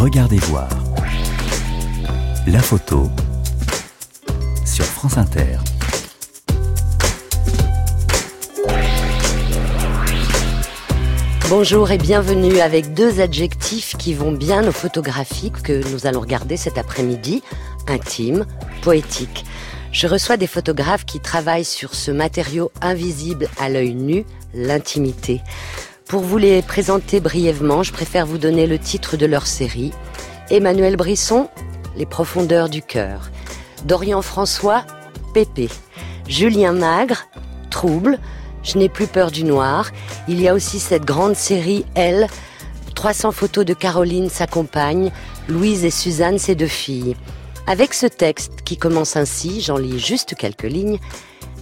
[0.00, 0.66] Regardez voir.
[2.46, 3.10] La photo
[4.64, 5.58] sur France Inter.
[11.50, 16.56] Bonjour et bienvenue avec deux adjectifs qui vont bien aux photographies que nous allons regarder
[16.56, 17.42] cet après-midi,
[17.86, 18.46] intime,
[18.80, 19.44] poétique.
[19.92, 24.24] Je reçois des photographes qui travaillent sur ce matériau invisible à l'œil nu,
[24.54, 25.42] l'intimité.
[26.10, 29.92] Pour vous les présenter brièvement, je préfère vous donner le titre de leur série.
[30.50, 31.48] Emmanuel Brisson,
[31.96, 33.30] Les profondeurs du cœur.
[33.84, 34.84] Dorian François,
[35.34, 35.68] Pépé.
[36.26, 37.28] Julien Magre,
[37.70, 38.18] Trouble.
[38.64, 39.92] Je n'ai plus peur du noir.
[40.26, 42.26] Il y a aussi cette grande série Elle.
[42.96, 45.12] 300 photos de Caroline, sa compagne,
[45.48, 47.14] Louise et Suzanne, ses deux filles.
[47.68, 50.98] Avec ce texte qui commence ainsi, j'en lis juste quelques lignes.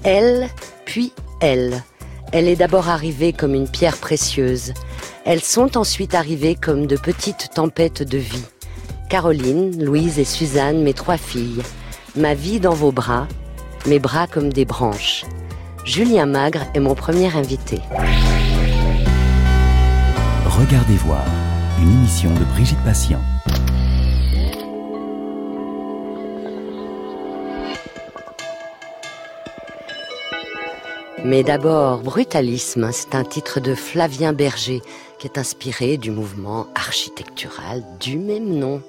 [0.04, 0.48] Elle,
[0.86, 1.82] puis elle.
[2.30, 4.74] Elle est d'abord arrivée comme une pierre précieuse.
[5.24, 8.44] Elles sont ensuite arrivées comme de petites tempêtes de vie.
[9.08, 11.62] Caroline, Louise et Suzanne, mes trois filles.
[12.16, 13.26] Ma vie dans vos bras,
[13.86, 15.24] mes bras comme des branches.
[15.84, 17.80] Julien Magre est mon premier invité.
[20.44, 21.24] Regardez voir,
[21.80, 23.22] une émission de Brigitte Patient.
[31.24, 34.80] Mais d'abord, Brutalisme, c'est un titre de Flavien Berger
[35.18, 38.80] qui est inspiré du mouvement architectural du même nom.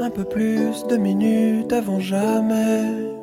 [0.00, 3.17] Un peu plus de minutes avant jamais.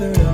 [0.00, 0.29] together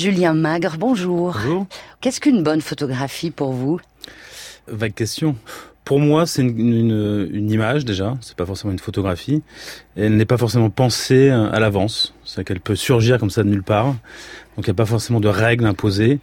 [0.00, 1.34] Julien Magre, bonjour.
[1.34, 1.66] Bonjour.
[2.00, 3.78] Qu'est-ce qu'une bonne photographie pour vous?
[4.66, 5.36] Vague question.
[5.84, 9.42] Pour moi, c'est une, une, une, image déjà, c'est pas forcément une photographie.
[9.96, 13.62] Elle n'est pas forcément pensée à l'avance, c'est qu'elle peut surgir comme ça de nulle
[13.62, 13.88] part.
[14.56, 16.18] Donc il n'y a pas forcément de règles imposées.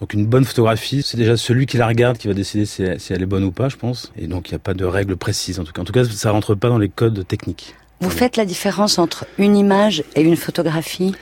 [0.00, 2.98] Donc une bonne photographie, c'est déjà celui qui la regarde qui va décider si elle,
[2.98, 4.10] si elle est bonne ou pas, je pense.
[4.18, 5.82] Et donc il n'y a pas de règles précises en tout cas.
[5.82, 7.76] En tout cas, ça rentre pas dans les codes techniques.
[8.00, 11.14] Vous faites la différence entre une image et une photographie?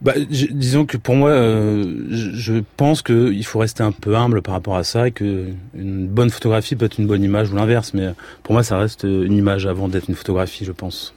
[0.00, 4.54] Bah, disons que pour moi, euh, je pense qu'il faut rester un peu humble par
[4.54, 7.94] rapport à ça et que une bonne photographie peut être une bonne image ou l'inverse.
[7.94, 11.14] Mais pour moi, ça reste une image avant d'être une photographie, je pense.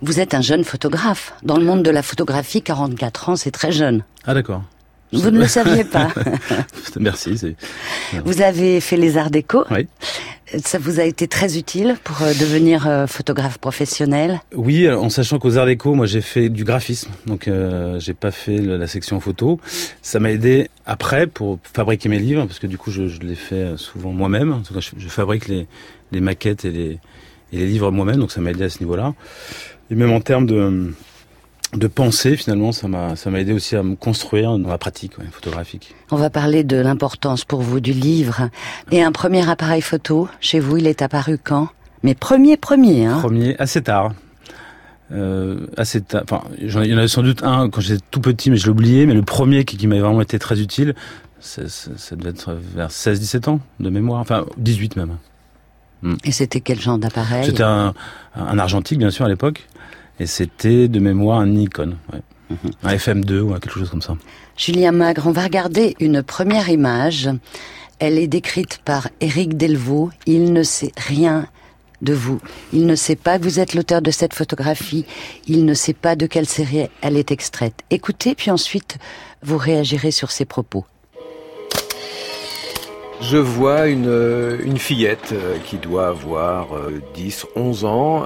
[0.00, 1.34] Vous êtes un jeune photographe.
[1.42, 4.04] Dans le monde de la photographie, 44 ans, c'est très jeune.
[4.26, 4.62] Ah d'accord.
[5.12, 6.08] Vous ne le saviez pas.
[6.98, 7.54] Merci.
[8.24, 9.64] Vous avez fait les arts déco.
[9.70, 9.86] Oui.
[10.64, 14.40] Ça vous a été très utile pour euh, devenir euh, photographe professionnel?
[14.54, 18.30] Oui, en sachant qu'aux Arts Déco, moi j'ai fait du graphisme, donc euh, j'ai pas
[18.30, 19.60] fait la section photo.
[20.02, 23.34] Ça m'a aidé après pour fabriquer mes livres, parce que du coup je, je les
[23.34, 24.52] fais souvent moi-même.
[24.52, 25.66] En tout cas, je, fabrique les,
[26.20, 26.98] maquettes et
[27.52, 29.14] les livres moi-même, donc ça m'a aidé à ce niveau-là.
[29.90, 30.92] Et même en termes de
[31.72, 35.18] de penser finalement ça m'a ça m'a aidé aussi à me construire dans la pratique
[35.18, 35.94] ouais, photographique.
[36.10, 38.50] On va parler de l'importance pour vous du livre
[38.90, 41.68] et un premier appareil photo chez vous il est apparu quand?
[42.02, 43.18] Mais premier premier hein.
[43.20, 44.12] Premier assez tard.
[45.12, 46.22] Euh, assez tard.
[46.24, 49.06] Enfin, il y en avait sans doute un quand j'étais tout petit mais je oublié
[49.06, 50.94] mais le premier qui, qui m'a vraiment été très utile
[51.40, 55.16] ça, ça devait être vers 16 17 ans de mémoire enfin 18 même.
[56.24, 57.46] Et c'était quel genre d'appareil?
[57.46, 57.94] C'était un,
[58.34, 59.68] un argentique bien sûr à l'époque
[60.22, 62.20] et c'était de mémoire un Nikon, ouais.
[62.50, 62.70] Mhm.
[62.84, 64.16] un FM2 ou quelque chose comme ça.
[64.56, 67.28] Julien Magre, on va regarder une première image.
[67.98, 70.10] Elle est décrite par Éric Delvaux.
[70.26, 71.48] Il ne sait rien
[72.02, 72.40] de vous.
[72.72, 75.06] Il ne sait pas que vous êtes l'auteur de cette photographie.
[75.48, 77.80] Il ne sait pas de quelle série elle est extraite.
[77.90, 78.98] Écoutez, puis ensuite,
[79.42, 80.84] vous réagirez sur ses propos.
[83.22, 86.68] Je vois une, euh, une fillette euh, qui doit avoir
[87.14, 88.24] 10, euh, 11 ans.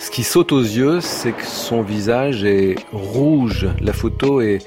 [0.00, 3.68] Ce qui saute aux yeux, c'est que son visage est rouge.
[3.82, 4.60] La photo est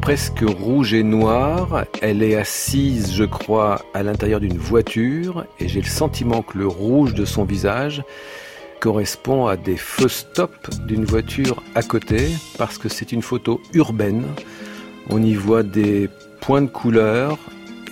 [0.00, 1.84] presque rouge et noire.
[2.00, 6.68] Elle est assise, je crois, à l'intérieur d'une voiture et j'ai le sentiment que le
[6.68, 8.04] rouge de son visage
[8.78, 10.54] correspond à des feux stop
[10.86, 14.26] d'une voiture à côté parce que c'est une photo urbaine.
[15.10, 16.08] On y voit des
[16.40, 17.36] points de couleur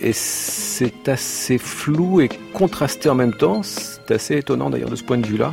[0.00, 3.64] et c'est assez flou et contrasté en même temps.
[3.64, 5.52] C'est assez étonnant d'ailleurs de ce point de vue-là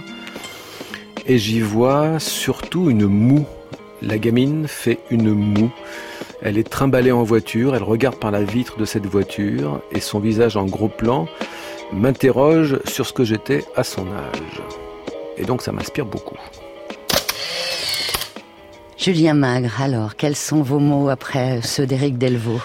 [1.25, 3.45] et j'y vois surtout une moue.
[4.01, 5.71] La gamine fait une moue.
[6.41, 10.19] Elle est trimballée en voiture, elle regarde par la vitre de cette voiture et son
[10.19, 11.27] visage en gros plan
[11.93, 14.61] m'interroge sur ce que j'étais à son âge.
[15.37, 16.37] Et donc ça m'inspire beaucoup.
[18.97, 22.61] Julien Magre, alors, quels sont vos mots après ceux d'Éric Delvaux?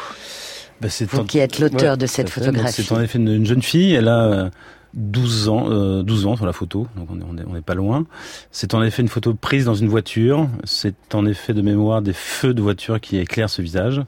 [0.81, 2.85] Bah, Vous qui êtes l'auteur de cette photographie.
[2.85, 4.51] C'est en effet une jeune fille, elle a
[4.95, 8.07] 12 ans, euh, 12 ans sur la photo, donc on n'est on est pas loin.
[8.51, 10.49] C'est en effet une photo prise dans une voiture.
[10.65, 14.03] C'est en effet de mémoire des feux de voiture qui éclairent ce visage.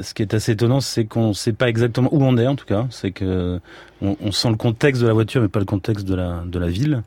[0.00, 2.56] Ce qui est assez étonnant, c'est qu'on ne sait pas exactement où on est en
[2.56, 2.86] tout cas.
[2.90, 3.60] C'est que
[4.02, 6.58] on, on, sent le contexte de la voiture, mais pas le contexte de la de
[6.58, 7.02] la ville.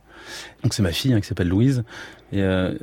[0.64, 1.84] Donc c'est ma fille hein, qui s'appelle Louise.
[2.32, 2.76] Et euh,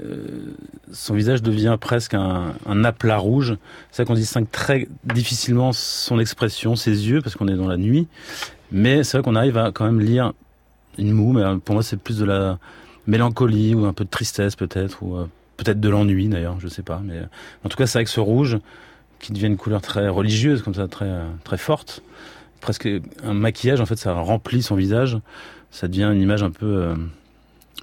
[0.92, 3.56] son visage devient presque un, un aplat rouge.
[3.90, 7.76] C'est ça qu'on distingue très difficilement son expression, ses yeux, parce qu'on est dans la
[7.76, 8.08] nuit.
[8.72, 10.32] Mais c'est vrai qu'on arrive à quand même lire
[10.98, 12.58] une moue, mais pour moi c'est plus de la
[13.06, 16.82] mélancolie ou un peu de tristesse peut-être, ou euh, peut-être de l'ennui d'ailleurs, je sais
[16.82, 17.00] pas.
[17.04, 17.26] Mais euh,
[17.64, 18.58] en tout cas c'est avec ce rouge
[19.18, 22.02] qui devient une couleur très religieuse comme ça, très très forte,
[22.60, 22.88] presque
[23.22, 25.18] un maquillage en fait, ça remplit son visage,
[25.70, 26.94] ça devient une image un peu euh,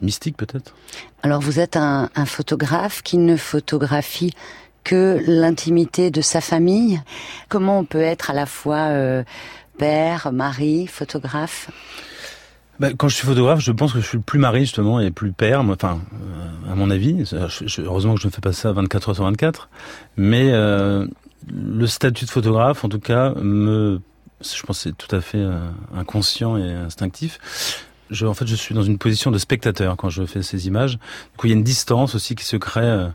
[0.02, 0.76] mystique peut-être.
[1.22, 4.34] Alors vous êtes un, photographe qui ne photographie
[4.84, 7.02] que l'intimité de sa famille.
[7.48, 9.24] Comment on peut être à la fois euh,
[9.78, 11.70] père, mari, photographe
[12.80, 15.32] bah, quand je suis photographe, je pense que je suis plus mari justement et plus
[15.32, 17.24] père, enfin, euh, à mon avis.
[17.78, 19.70] heureusement que je ne fais pas ça 24 heures sur 24.
[20.18, 21.06] Mais euh,
[21.52, 24.02] le statut de photographe, en tout cas, me,
[24.42, 25.60] je pense, c'est tout à fait euh,
[25.96, 27.86] inconscient et instinctif.
[28.10, 30.94] Je, en fait, je suis dans une position de spectateur quand je fais ces images.
[30.96, 33.08] Du coup, il y a une distance aussi qui se crée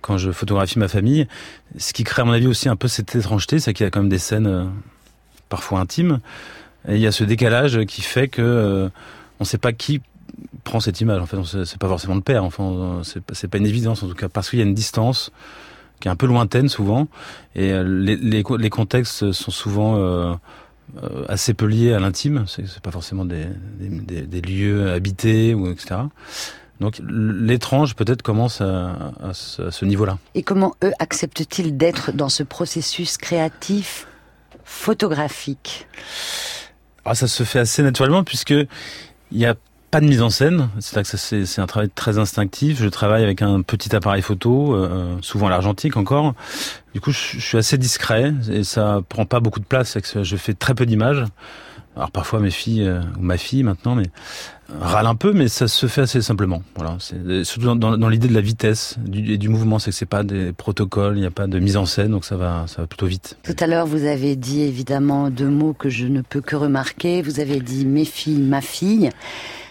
[0.00, 1.26] quand je photographie ma famille,
[1.76, 3.90] ce qui crée à mon avis aussi un peu cette étrangeté, c'est qu'il y a
[3.90, 4.70] quand même des scènes
[5.48, 6.20] parfois intime.
[6.88, 8.88] Et il y a ce décalage qui fait que euh,
[9.40, 10.00] on ne sait pas qui
[10.64, 11.20] prend cette image.
[11.20, 12.44] En fait, c'est pas forcément le père.
[12.44, 15.30] Enfin, c'est pas une évidence en tout cas parce qu'il y a une distance
[16.00, 17.08] qui est un peu lointaine souvent
[17.54, 20.34] et euh, les, contextes sont souvent euh,
[21.28, 22.44] assez peu liés à l'intime.
[22.46, 23.46] C'est pas forcément des,
[24.42, 26.00] lieux habités ou etc.
[26.80, 30.18] Donc l'étrange peut-être commence à, à ce, à ce niveau-là.
[30.34, 34.06] Et comment eux acceptent-ils d'être dans ce processus créatif?
[34.66, 35.86] Photographique.
[37.04, 38.68] Ah, Ça se fait assez naturellement puisque il
[39.32, 39.54] n'y a
[39.96, 40.68] pas de mise en scène.
[40.78, 42.82] C'est que c'est un travail très instinctif.
[42.82, 46.34] Je travaille avec un petit appareil photo, euh, souvent l'argentique encore.
[46.92, 49.94] Du coup, je, suis assez discret et ça prend pas beaucoup de place.
[49.94, 51.24] Que je fais très peu d'images.
[51.96, 54.04] Alors parfois mes filles euh, ou ma fille maintenant, mais
[54.82, 56.62] râle un peu, mais ça se fait assez simplement.
[56.74, 59.96] Voilà, c'est surtout dans, dans l'idée de la vitesse du, et du mouvement, c'est que
[59.96, 62.66] c'est pas des protocoles, il n'y a pas de mise en scène, donc ça va,
[62.66, 63.38] ça va plutôt vite.
[63.42, 67.22] Tout à l'heure, vous avez dit évidemment deux mots que je ne peux que remarquer.
[67.22, 69.08] Vous avez dit mes filles, ma fille.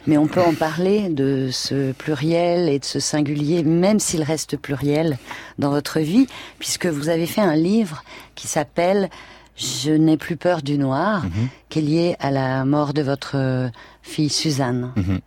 [0.07, 4.57] Mais on peut en parler de ce pluriel et de ce singulier, même s'il reste
[4.57, 5.17] pluriel
[5.57, 6.27] dans votre vie,
[6.59, 8.03] puisque vous avez fait un livre
[8.35, 9.09] qui s'appelle
[9.55, 11.50] Je n'ai plus peur du noir, mhm.
[11.69, 13.71] qui est lié à la mort de votre
[14.01, 14.91] fille Suzanne.
[14.95, 15.19] Mhm.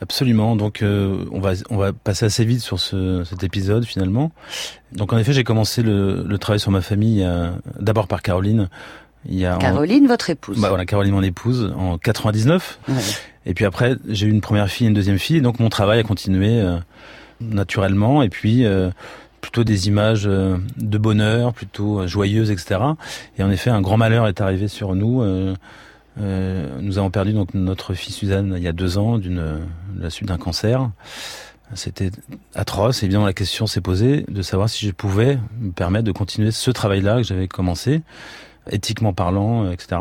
[0.00, 0.54] Absolument.
[0.54, 4.32] Donc euh, on va on va passer assez vite sur ce, cet épisode finalement.
[4.92, 7.26] Donc en effet, j'ai commencé le, le, travail sur ma famille
[7.80, 8.68] d'abord par Caroline
[9.28, 10.60] il y a Caroline, votre épouse.
[10.60, 12.80] Bah voilà, Caroline, mon épouse, en 99.
[13.46, 15.40] Et puis après, j'ai eu une première fille et une deuxième fille.
[15.40, 16.78] Donc mon travail a continué euh,
[17.40, 18.22] naturellement.
[18.22, 18.90] Et puis euh,
[19.40, 22.80] plutôt des images euh, de bonheur, plutôt joyeuses, etc.
[23.38, 25.22] Et en effet, un grand malheur est arrivé sur nous.
[26.16, 29.60] nous avons perdu donc notre fille Suzanne il y a deux ans d'une
[29.98, 30.90] la suite d'un cancer.
[31.74, 32.10] C'était
[32.54, 33.02] atroce.
[33.02, 36.50] Et bien la question s'est posée de savoir si je pouvais me permettre de continuer
[36.50, 38.02] ce travail-là que j'avais commencé
[38.70, 40.00] éthiquement parlant, euh, etc.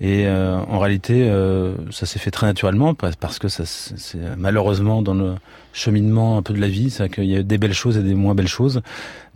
[0.00, 5.00] Et euh, en réalité, euh, ça s'est fait très naturellement parce que ça, c'est malheureusement
[5.00, 5.34] dans le
[5.72, 8.14] cheminement un peu de la vie, c'est qu'il y a des belles choses et des
[8.14, 8.82] moins belles choses.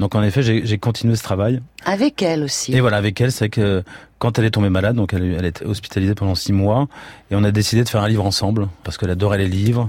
[0.01, 1.61] Donc en effet, j'ai continué ce travail.
[1.85, 2.75] Avec elle aussi.
[2.75, 3.85] Et voilà, avec elle, c'est que
[4.19, 6.89] quand elle est tombée malade, donc elle, elle est hospitalisée pendant six mois,
[7.31, 9.89] et on a décidé de faire un livre ensemble parce qu'elle adorait les livres.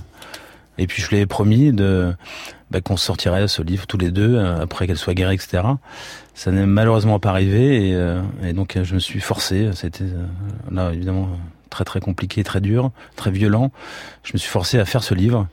[0.77, 2.13] Et puis je lui ai promis de
[2.71, 5.63] bah, qu'on sortirait ce livre tous les deux après qu'elle soit guérie, etc.
[6.33, 9.69] Ça n'est malheureusement pas arrivé et, euh, et, donc je me suis forcé.
[9.73, 10.25] C'était euh,
[10.71, 11.29] là évidemment
[11.69, 13.71] très très compliqué, très dur, très violent.
[14.23, 15.47] Je me suis forcé à faire ce livre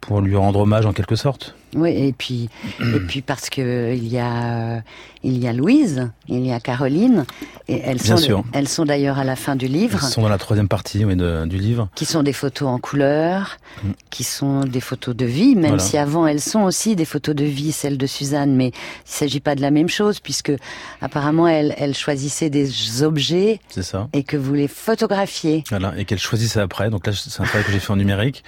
[0.00, 1.54] pour lui rendre hommage en quelque sorte.
[1.74, 2.48] Oui, et puis,
[2.80, 4.82] et puis parce que il y a,
[5.22, 7.26] il y a Louise, il y a Caroline,
[7.68, 8.44] et elles Bien sont, sûr.
[8.52, 9.98] elles sont d'ailleurs à la fin du livre.
[10.02, 11.88] Elles sont dans la troisième partie oui, de, du livre.
[11.94, 13.90] Qui sont des photos en couleur, mm.
[14.10, 17.44] qui sont des photos de vie, même si avant elles sont aussi des photos de
[17.44, 18.72] vie, celles de Suzanne, mais il
[19.04, 20.52] s'agit pas de la même chose puisque
[21.00, 23.60] apparemment elle, elle choisissait des objets.
[23.70, 24.08] Ça.
[24.12, 25.64] Et que vous les photographiez.
[25.70, 26.90] Voilà, et qu'elle choisissait après.
[26.90, 28.44] Donc là, c'est un travail que j'ai fait en numérique.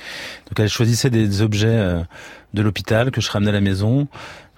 [0.48, 1.66] Donc elle choisissait des objets.
[1.68, 2.02] Euh,
[2.54, 4.08] de l'hôpital que je ramenais à la maison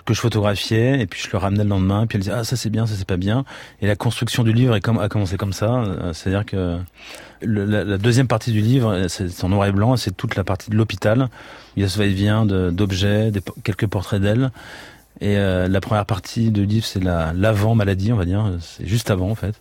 [0.05, 2.57] que je photographiais et puis je le ramenais le lendemain puis elle disait ah ça
[2.57, 3.45] c'est bien ça c'est pas bien.
[3.81, 6.47] Et la construction du livre est comme, a commencé comme ça euh, c'est à dire
[6.47, 6.79] que
[7.43, 10.77] la, deuxième partie du livre c'est en noir et blanc c'est toute la partie de
[10.77, 11.29] l'hôpital.
[11.77, 13.33] Il y a ce va-et-vient d'objets
[13.63, 14.51] quelques portraits d'elle.
[15.23, 18.87] Et euh, la première partie du livre c'est la l'avant maladie on va dire c'est
[18.87, 19.55] juste avant en fait.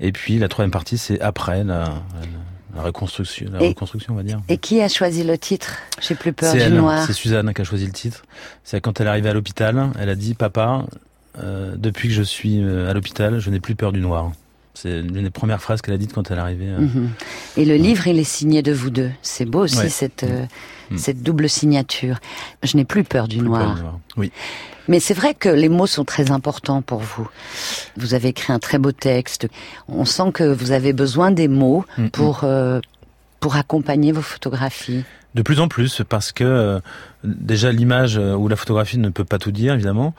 [0.00, 1.84] Et puis la troisième partie c'est après la
[2.80, 4.40] reconstruction, la reconstruction, on va dire.
[4.48, 5.76] Et qui a choisi le titre?
[6.00, 7.04] J'ai plus peur du noir.
[7.06, 8.24] C'est Suzanne qui a choisi le titre.
[8.64, 10.86] C'est quand elle est arrivée à l'hôpital, elle a dit "Papa,
[11.38, 14.32] euh, depuis que je suis euh, à l'hôpital, je n'ai plus peur du noir."
[14.74, 16.68] C'est l'une des premières phrases qu'elle a dites quand elle est arrivée.
[16.68, 16.80] Euh.
[16.80, 17.10] Mhm.
[17.56, 19.10] Et le livre, il est signé de vous deux.
[19.20, 20.98] C'est beau aussi cette mm.
[20.98, 22.18] cette double signature.
[22.62, 23.98] Je n'ai plus peur du noir.
[24.16, 24.32] Oui.
[24.88, 27.28] Mais c'est vrai que les mots sont très importants pour vous.
[27.96, 29.46] Vous avez écrit un très beau texte.
[29.88, 32.10] On sent que vous avez besoin des mots mm, mm.
[32.10, 32.80] pour euh,
[33.40, 35.04] pour accompagner vos photographies.
[35.34, 36.80] De plus en plus, parce que euh,
[37.24, 40.14] déjà l'image euh, ou la photographie ne peut pas tout dire, évidemment.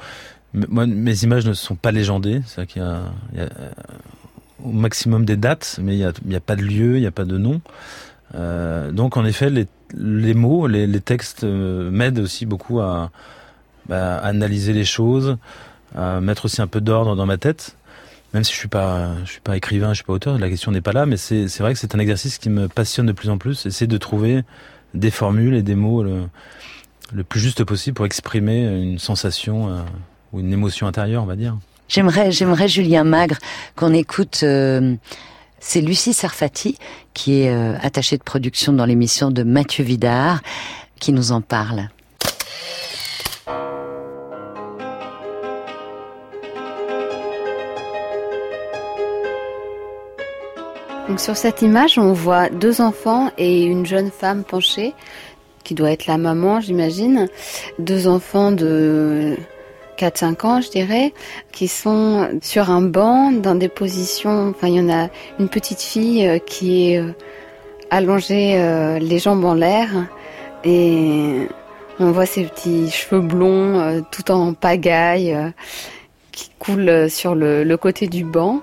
[0.53, 2.41] Moi, mes images ne sont pas légendées.
[2.45, 3.01] C'est qu'il y, a,
[3.33, 3.49] il y a
[4.63, 7.11] au maximum des dates, mais il n'y a, a pas de lieu, il n'y a
[7.11, 7.61] pas de nom.
[8.35, 13.11] Euh, donc en effet, les, mots, les, textes m'aident aussi beaucoup à,
[13.87, 15.37] bah, analyser les choses,
[15.95, 17.75] à mettre aussi un peu d'ordre dans ma tête.
[18.33, 20.71] Même si je suis pas, je suis pas écrivain, je suis pas auteur, la question
[20.71, 23.29] n'est pas là, mais c'est vrai que c'est un exercice qui me passionne de plus
[23.29, 23.67] en plus.
[23.67, 24.41] Essayer de trouver
[24.95, 26.23] des formules et des mots le,
[27.13, 29.81] le plus juste possible pour exprimer une sensation euh,
[30.31, 31.57] ou une émotion intérieure, on va dire.
[31.87, 33.37] J'aimerais, j'aimerais Julien Magre
[33.75, 34.41] qu'on écoute.
[34.43, 34.95] Euh,
[35.59, 36.77] c'est Lucie Sarfati
[37.13, 40.41] qui est euh, attachée de production dans l'émission de Mathieu Vidard
[40.99, 41.89] qui nous en parle.
[51.17, 54.93] Sur cette image, on voit deux enfants et une jeune femme penchée,
[55.63, 57.27] qui doit être la maman, j'imagine.
[57.77, 59.37] Deux enfants de
[59.97, 61.13] 4-5 ans, je dirais,
[61.51, 64.49] qui sont sur un banc dans des positions.
[64.49, 65.09] Enfin, il y en a
[65.39, 67.11] une petite fille euh, qui est euh,
[67.89, 69.89] allongée, euh, les jambes en l'air,
[70.63, 71.47] et
[71.99, 75.37] on voit ses petits cheveux blonds tout en pagaille
[76.31, 78.61] qui coulent sur le, côté du banc.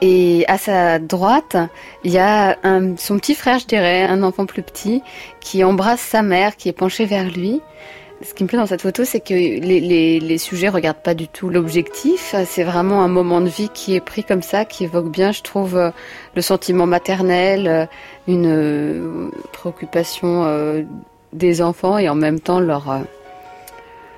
[0.00, 1.56] Et à sa droite,
[2.04, 2.56] il y a
[2.96, 5.02] son petit frère, je dirais, un enfant plus petit,
[5.40, 7.62] qui embrasse sa mère, qui est penchée vers lui.
[8.20, 11.14] Ce qui me plaît dans cette photo, c'est que les, les, les sujets regardent pas
[11.14, 12.34] du tout l'objectif.
[12.46, 15.42] C'est vraiment un moment de vie qui est pris comme ça, qui évoque bien, je
[15.42, 15.92] trouve,
[16.34, 17.88] le sentiment maternel,
[18.26, 20.84] une préoccupation
[21.32, 23.02] des enfants et en même temps leur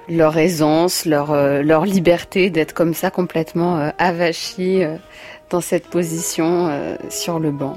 [0.08, 4.82] leur aisance, leur leur liberté d'être comme ça complètement avachis
[5.50, 7.76] dans cette position euh, sur le banc.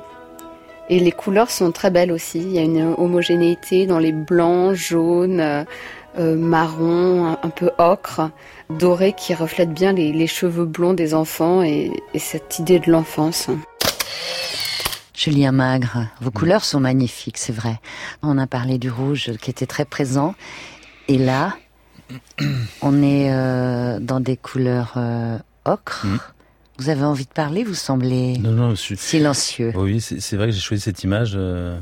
[0.89, 2.39] Et les couleurs sont très belles aussi.
[2.39, 5.65] Il y a une homogénéité dans les blancs, jaunes,
[6.17, 8.29] euh, euh, marrons, un, peu ocre,
[8.70, 13.50] doré qui reflète bien les, cheveux blonds des enfants et, cette idée de l'enfance.
[15.13, 17.79] Julien Magre, vos couleurs sont magnifiques, c'est vrai.
[18.22, 20.36] On a parlé du rouge qui était très présent.
[21.08, 21.55] Et là,
[22.82, 23.29] on est
[24.00, 24.98] dans des couleurs
[25.65, 26.05] ocre.
[26.05, 26.17] Mmh.
[26.79, 28.41] Vous avez envie de parler Vous semblez
[28.75, 29.72] silencieux.
[29.75, 31.79] Oui, c'est vrai que j'ai choisi cette image euh,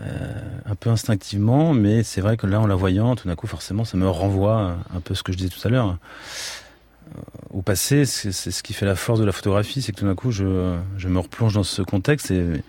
[0.00, 0.32] euh,
[0.66, 3.84] un peu instinctivement, mais c'est vrai que là, en la voyant, tout d'un coup, forcément,
[3.84, 5.88] ça me renvoie un peu ce que je disais tout à l'heure.
[5.88, 7.20] Euh,
[7.50, 10.14] au passé, c'est ce qui fait la force de la photographie, c'est que tout d'un
[10.14, 12.62] coup, je, je, me replonge dans ce contexte et,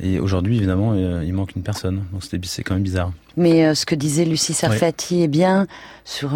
[0.00, 2.04] et aujourd'hui, évidemment, il manque une personne.
[2.12, 3.12] Donc c'est quand même bizarre.
[3.36, 5.68] Mais ce que disait Lucie Sarfati est bien
[6.04, 6.30] sur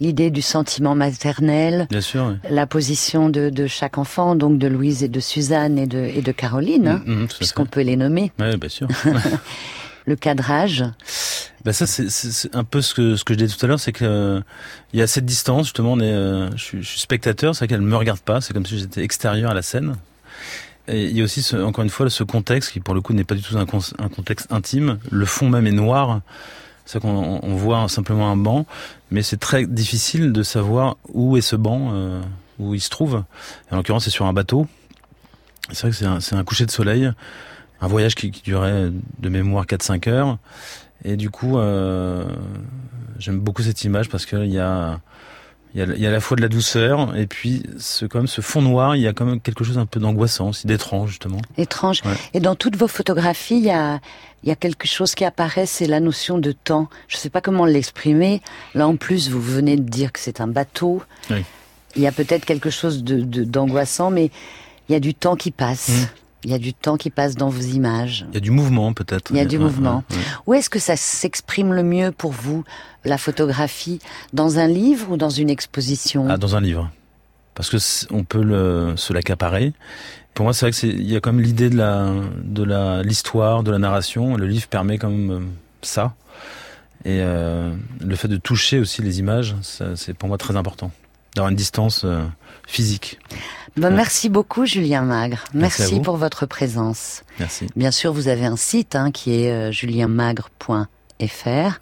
[0.00, 5.02] l'idée du sentiment maternel, Bien sûr, la position de, de, chaque enfant, donc de Louise
[5.02, 8.32] et de Suzanne et de, et de Caroline, hein, mm, mm, puisqu'on peut les nommer.
[8.38, 8.88] Oui, bien sûr.
[10.06, 10.84] le cadrage.
[11.64, 13.92] Ben ça, c'est un peu ce que, ce que je disais tout à l'heure, c'est
[13.92, 14.40] que euh,
[14.92, 17.66] il y a cette distance, justement, on est, euh, je, suis, je, suis, spectateur, c'est
[17.66, 19.96] qu'elle me regarde pas, c'est comme si j'étais extérieur à la scène.
[20.88, 23.14] Et il y a aussi, ce, encore une fois, ce contexte qui, pour le coup,
[23.14, 24.98] n'est pas du tout un, un contexte intime.
[25.10, 26.20] Le fond même est noir.
[26.84, 28.66] C'est qu'on on voit simplement un banc,
[29.10, 32.20] mais c'est très difficile de savoir où est ce banc, euh,
[32.58, 33.24] où il se trouve.
[33.70, 34.66] en l'occurrence, c'est sur un bateau.
[35.72, 37.10] C'est vrai que c'est un, coucher de soleil,
[37.80, 40.38] un voyage qui, qui durait de mémoire 4-5 heures.
[41.04, 42.24] Et du coup, euh,
[43.18, 45.00] j'aime beaucoup cette image parce qu'il y a
[45.74, 48.06] il y, a, il y a à la fois de la douceur et puis ce
[48.06, 50.66] comme ce fond noir, il y a quand même quelque chose un peu d'angoissant, aussi
[50.66, 51.40] d'étrange justement.
[51.58, 52.02] Étrange.
[52.32, 54.00] Et dans toutes vos photographies, il y a
[54.44, 56.88] il y a quelque chose qui apparaît, c'est la notion de temps.
[57.08, 58.42] Je ne sais pas comment l'exprimer.
[58.74, 61.02] Là, en plus, vous venez de dire que c'est un bateau.
[61.30, 61.42] Oui.
[61.96, 64.30] Il y a peut-être quelque chose de d'angoissant, mais
[64.88, 65.88] il y a du temps qui passe.
[65.88, 66.23] Mmh.
[66.44, 68.26] Il y a du temps qui passe dans vos images.
[68.30, 69.30] Il y a du mouvement peut-être.
[69.30, 70.04] Il y a du mouvement.
[70.46, 72.64] Où est-ce que ça s'exprime le mieux pour vous,
[73.04, 73.98] la photographie
[74.32, 76.90] Dans un livre ou dans une exposition ah, Dans un livre.
[77.54, 77.76] Parce que
[78.12, 79.72] on peut le, se l'accaparer.
[80.34, 82.64] Pour moi, c'est vrai que c'est, il y a quand même l'idée de la, de
[82.64, 84.36] la, l'histoire, de la narration.
[84.36, 85.40] Le livre permet quand même euh,
[85.82, 86.14] ça.
[87.04, 89.54] Et euh, le fait de toucher aussi les images,
[89.94, 90.90] c'est pour moi très important.
[91.36, 92.24] D'avoir une distance euh,
[92.66, 93.18] physique.
[93.76, 95.44] Ben, Merci beaucoup, Julien Magre.
[95.52, 97.24] Merci, pour votre présence.
[97.40, 97.66] Merci.
[97.74, 100.86] Bien sûr, vous avez un site hein, qui est euh, julienmagre.fr.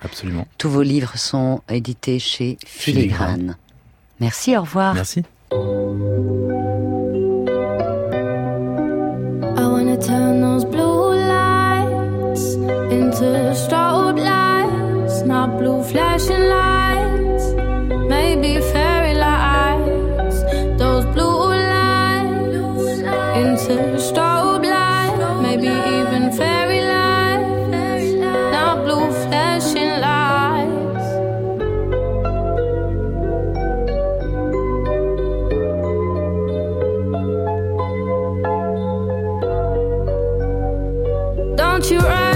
[0.02, 0.46] Absolument.
[0.58, 3.56] Tous vos livres sont édités chez Filigrane.
[4.20, 4.94] Merci, au revoir.
[4.94, 5.22] Merci.
[15.62, 16.71] blue flashing lights,
[41.90, 42.31] you run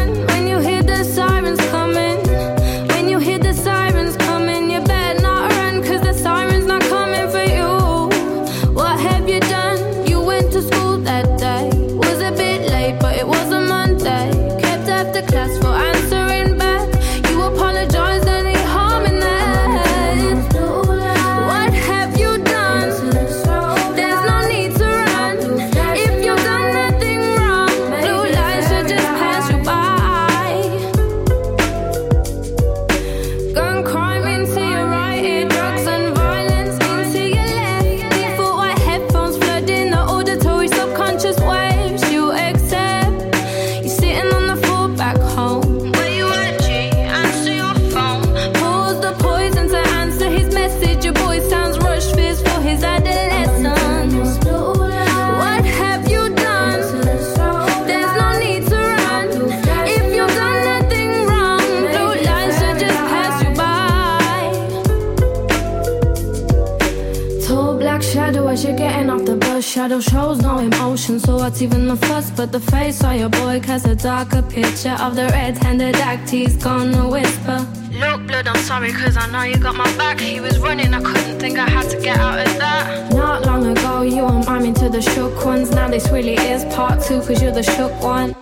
[70.01, 72.31] shows no emotion, so what's even the fuss?
[72.31, 76.57] But the face of your boy casts a darker picture of the red-handed act he's
[76.57, 77.67] gonna whisper.
[77.93, 80.21] Look, blood, I'm sorry, cause I know you got my back.
[80.21, 83.13] He was running, I couldn't think I had to get out of that.
[83.13, 85.71] Not long ago, you were miming to the shook ones.
[85.71, 88.35] Now this really is part two, cause you're the shook one.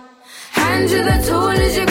[0.51, 1.85] Hand you the tool as you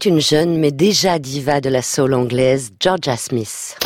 [0.00, 3.76] C'est une jeune mais déjà diva de la soul anglaise, Georgia Smith.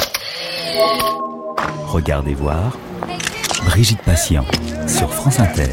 [1.86, 2.76] Regardez voir.
[3.64, 4.44] Brigitte Patient
[4.86, 5.70] sur France Inter.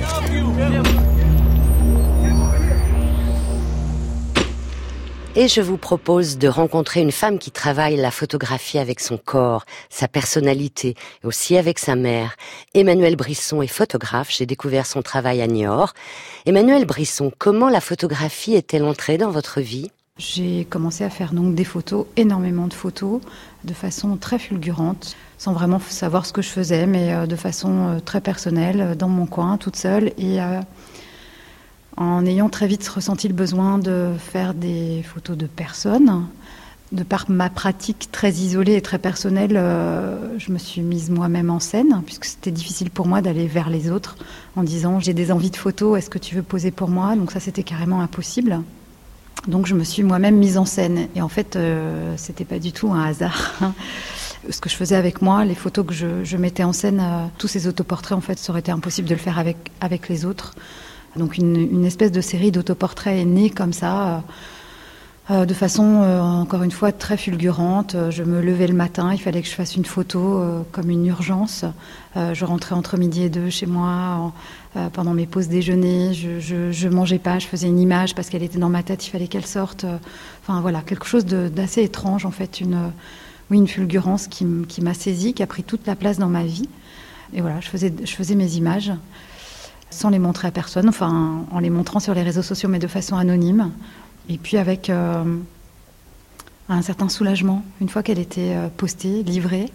[5.35, 9.65] Et je vous propose de rencontrer une femme qui travaille la photographie avec son corps,
[9.89, 12.37] sa personnalité, et aussi avec sa mère.
[12.73, 15.93] Emmanuel Brisson est photographe, j'ai découvert son travail à Niort.
[16.45, 19.91] Emmanuel Brisson, comment la photographie est-elle entrée dans votre vie?
[20.19, 23.21] J'ai commencé à faire donc des photos, énormément de photos,
[23.63, 27.87] de façon très fulgurante, sans vraiment savoir ce que je faisais, mais euh, de façon
[27.87, 30.39] euh, très personnelle, euh, dans mon coin, toute seule, et
[31.95, 36.27] en ayant très vite ressenti le besoin de faire des photos de personnes.
[36.91, 39.53] De par ma pratique très isolée et très personnelle,
[40.37, 43.91] je me suis mise moi-même en scène, puisque c'était difficile pour moi d'aller vers les
[43.91, 44.17] autres
[44.55, 47.15] en disant j'ai des envies de photos, est-ce que tu veux poser pour moi?
[47.15, 48.63] Donc ça c'était carrément impossible.
[49.47, 51.07] Donc je me suis moi-même mise en scène.
[51.15, 53.59] Et en fait, euh, c'était pas du tout un hasard.
[54.49, 57.25] Ce que je faisais avec moi, les photos que je, je mettais en scène, euh,
[57.37, 60.25] tous ces autoportraits, en fait, ça aurait été impossible de le faire avec, avec les
[60.25, 60.55] autres.
[61.15, 64.19] Donc une, une espèce de série d'autoportraits est née comme ça, euh,
[65.31, 67.95] euh, de façon, euh, encore une fois, très fulgurante.
[67.95, 71.05] Euh, Je me levais le matin, il fallait que je fasse une photo comme une
[71.05, 71.65] urgence.
[72.15, 74.31] Je rentrais entre midi et deux chez moi
[74.75, 76.13] en- pendant mes pauses déjeuner.
[76.13, 79.09] Je, je, mangeais pas, je faisais une image parce qu'elle était dans ma tête, il
[79.11, 79.85] fallait qu'elle sorte.
[80.41, 82.91] Enfin voilà, quelque chose d'assez étrange en fait, une,
[83.51, 84.45] oui, une fulgurance qui,
[84.81, 86.67] m'a saisie, qui a pris toute la place dans ma vie.
[87.33, 88.91] Et voilà, je faisais mes images
[89.91, 92.87] sans les montrer à personne, enfin en les montrant sur les réseaux sociaux, mais de
[92.87, 93.71] façon anonyme.
[94.27, 95.23] Et puis avec euh,
[96.67, 99.69] un certain soulagement, une fois qu'elle était euh, postée, livrée,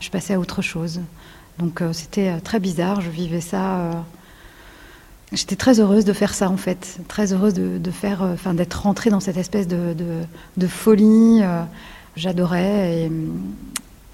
[0.00, 1.00] je passais à autre chose.
[1.58, 4.04] Donc euh, c'était très bizarre, je vivais ça.
[5.32, 9.10] J'étais très heureuse de faire ça en fait, très heureuse de, faire, enfin d'être rentrée
[9.10, 9.94] dans cette espèce de,
[10.56, 11.40] de, folie.
[12.14, 13.10] J'adorais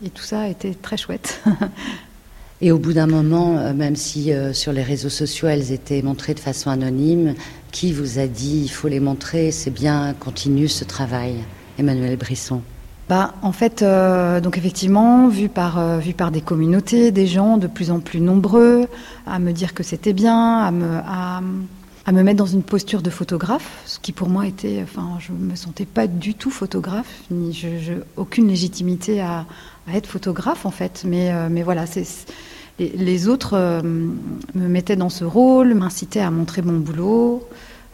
[0.02, 1.42] et, tout ça était très chouette.
[2.62, 6.40] Et au bout d'un moment, même si sur les réseaux sociaux elles étaient montrées de
[6.40, 7.34] façon anonyme,
[7.72, 11.34] qui vous a dit il faut les montrer, c'est bien, continue ce travail
[11.78, 12.62] Emmanuel Brisson.
[13.08, 17.58] Bah, en fait, euh, donc effectivement, vu par, euh, vu par des communautés, des gens
[17.58, 18.86] de plus en plus nombreux,
[19.26, 21.40] à me dire que c'était bien, à me, à,
[22.12, 25.56] me mettre dans une posture de photographe, ce qui pour moi était, enfin, je me
[25.56, 29.46] sentais pas du tout photographe, ni je, aucune légitimité à,
[29.90, 31.02] à être photographe en fait.
[31.06, 32.06] Mais, euh, mais voilà, c'est
[32.78, 37.46] les, autres euh, me mettaient dans ce rôle, m'incitaient à montrer mon boulot.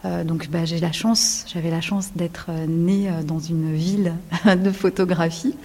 [0.05, 4.13] Euh, donc bah, j'ai la chance, j'avais la chance d'être euh, née dans une ville
[4.45, 5.55] de photographie.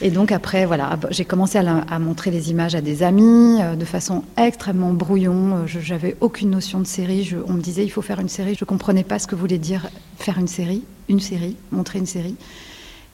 [0.00, 3.84] Et donc après, voilà, bah, j'ai commencé à, montrer les images à des amis de
[3.84, 5.66] façon extrêmement brouillon.
[5.66, 7.34] Je j'avais aucune notion de série.
[7.48, 8.54] On me disait il faut faire une série.
[8.54, 12.36] Je comprenais pas ce que voulait dire faire une série, une série, montrer une série.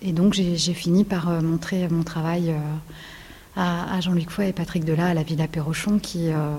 [0.02, 2.54] Et donc j'ai fini par montrer mon travail
[3.56, 6.54] à, Jean-Luc Foy et Patrick Delat à la Villa Perrochon qui, euh,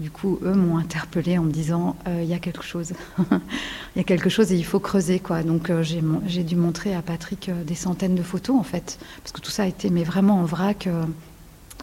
[0.00, 3.96] Du coup, eux m'ont interpellée en me disant euh, il y a quelque chose, il
[3.96, 5.42] y a quelque chose et il faut creuser quoi.
[5.42, 9.40] Donc euh, j'ai dû montrer à Patrick des centaines de photos en fait, parce que
[9.40, 10.88] tout ça a été mais vraiment en vrac.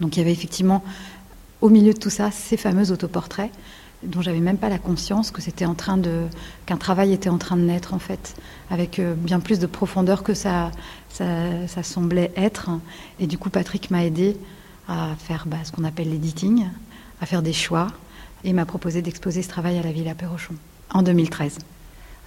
[0.01, 0.83] donc il y avait effectivement
[1.61, 3.51] au milieu de tout ça ces fameux autoportraits
[4.05, 6.23] dont j'avais même pas la conscience que c'était en train de
[6.65, 8.35] qu'un travail était en train de naître en fait,
[8.69, 10.71] avec euh, bien plus de profondeur que ça,
[11.09, 11.25] ça,
[11.67, 12.69] ça semblait être.
[13.19, 14.37] Et du coup, Patrick m'a aidé
[14.87, 16.65] à faire bah, ce qu'on appelle l'editing,
[17.21, 17.87] à faire des choix,
[18.43, 20.55] et m'a proposé d'exposer ce travail à la Villa Perrochon
[20.93, 21.59] en 2013.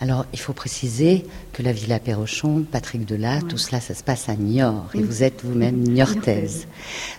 [0.00, 4.28] Alors, il faut préciser que la Villa Perrochon, Patrick Delat, tout cela, ça se passe
[4.28, 4.88] à Niort.
[4.92, 5.04] Et Oui.
[5.04, 6.66] vous êtes vous-même niortaise.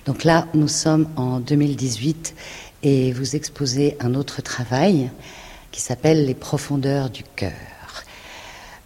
[0.06, 2.36] Donc là, nous sommes en 2018
[2.88, 5.10] et vous exposez un autre travail
[5.72, 7.52] qui s'appelle Les profondeurs du cœur.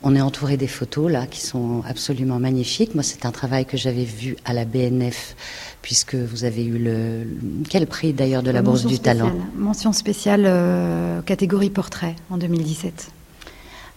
[0.01, 2.95] On est entouré des photos là qui sont absolument magnifiques.
[2.95, 5.35] Moi, c'est un travail que j'avais vu à la BNF
[5.83, 7.27] puisque vous avez eu le
[7.69, 9.27] quel prix d'ailleurs de la Bourse du Talent.
[9.27, 9.51] spéciale.
[9.55, 13.11] Mention spéciale euh, catégorie portrait en 2017.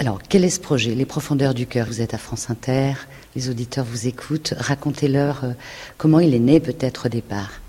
[0.01, 0.95] Alors, quel est ce projet?
[0.95, 1.87] Les profondeurs du cœur.
[1.87, 2.93] Vous êtes à France Inter,
[3.35, 4.53] les auditeurs vous écoutent.
[4.59, 5.53] Racontez-leur euh,
[5.97, 7.64] comment il est né peut-être au départ.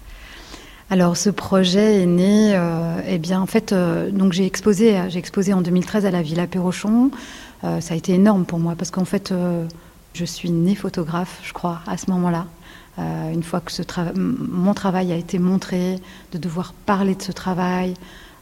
[0.92, 5.18] Alors ce projet est né, euh, eh bien en fait, euh, donc j'ai exposé, j'ai
[5.18, 7.10] exposé en 2013 à la Villa Perrochon.
[7.64, 9.34] Euh, ça a été énorme pour moi parce qu'en fait,
[10.14, 12.46] je suis née photographe, je crois, à ce moment-là.
[12.98, 13.82] Une fois que ce
[14.16, 16.00] mon travail a été montré,
[16.32, 17.94] de devoir parler de ce travail.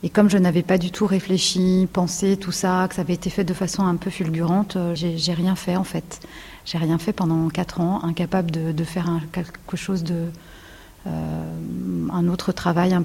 [0.03, 3.31] Et comme je n'avais pas du tout réfléchi, pensé tout ça, que ça avait été
[3.31, 6.19] fait de façon un peu fulgurante, j'ai rien fait en fait.
[6.65, 10.27] J'ai rien fait pendant quatre ans, incapable de, faire quelque chose de,
[11.05, 12.97] un autre travail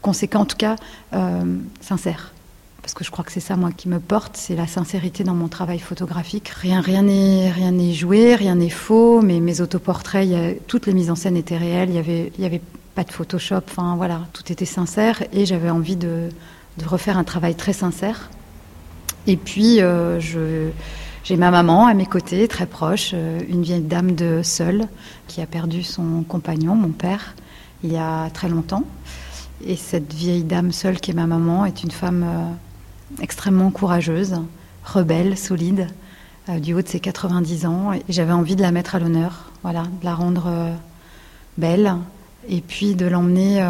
[0.00, 0.76] conséquent, en tout cas
[1.12, 2.32] euh, sincère.
[2.82, 5.34] Parce que je crois que c'est ça, moi, qui me porte, c'est la sincérité dans
[5.34, 6.48] mon travail photographique.
[6.48, 9.20] Rien, n'est, rien joué, rien n'est faux.
[9.20, 11.90] Mais mes autoportraits, toutes les mises en scène étaient réelles.
[11.90, 12.62] Il y avait,
[12.94, 13.60] pas de Photoshop.
[13.68, 15.22] Enfin, voilà, tout était sincère.
[15.34, 16.30] Et j'avais envie de,
[16.78, 18.30] de refaire un travail très sincère.
[19.26, 20.70] Et puis, euh, je,
[21.22, 24.88] j'ai ma maman à mes côtés, très proche, euh, une vieille dame seule
[25.28, 27.34] qui a perdu son compagnon, mon père,
[27.84, 28.84] il y a très longtemps.
[29.64, 34.40] Et cette vieille dame seule qui est ma maman est une femme euh, extrêmement courageuse,
[34.82, 35.88] rebelle, solide,
[36.48, 37.92] euh, du haut de ses 90 ans.
[37.92, 40.50] Et j'avais envie de la mettre à l'honneur, voilà, de la rendre
[41.58, 41.96] belle,
[42.48, 43.62] et puis de l'emmener,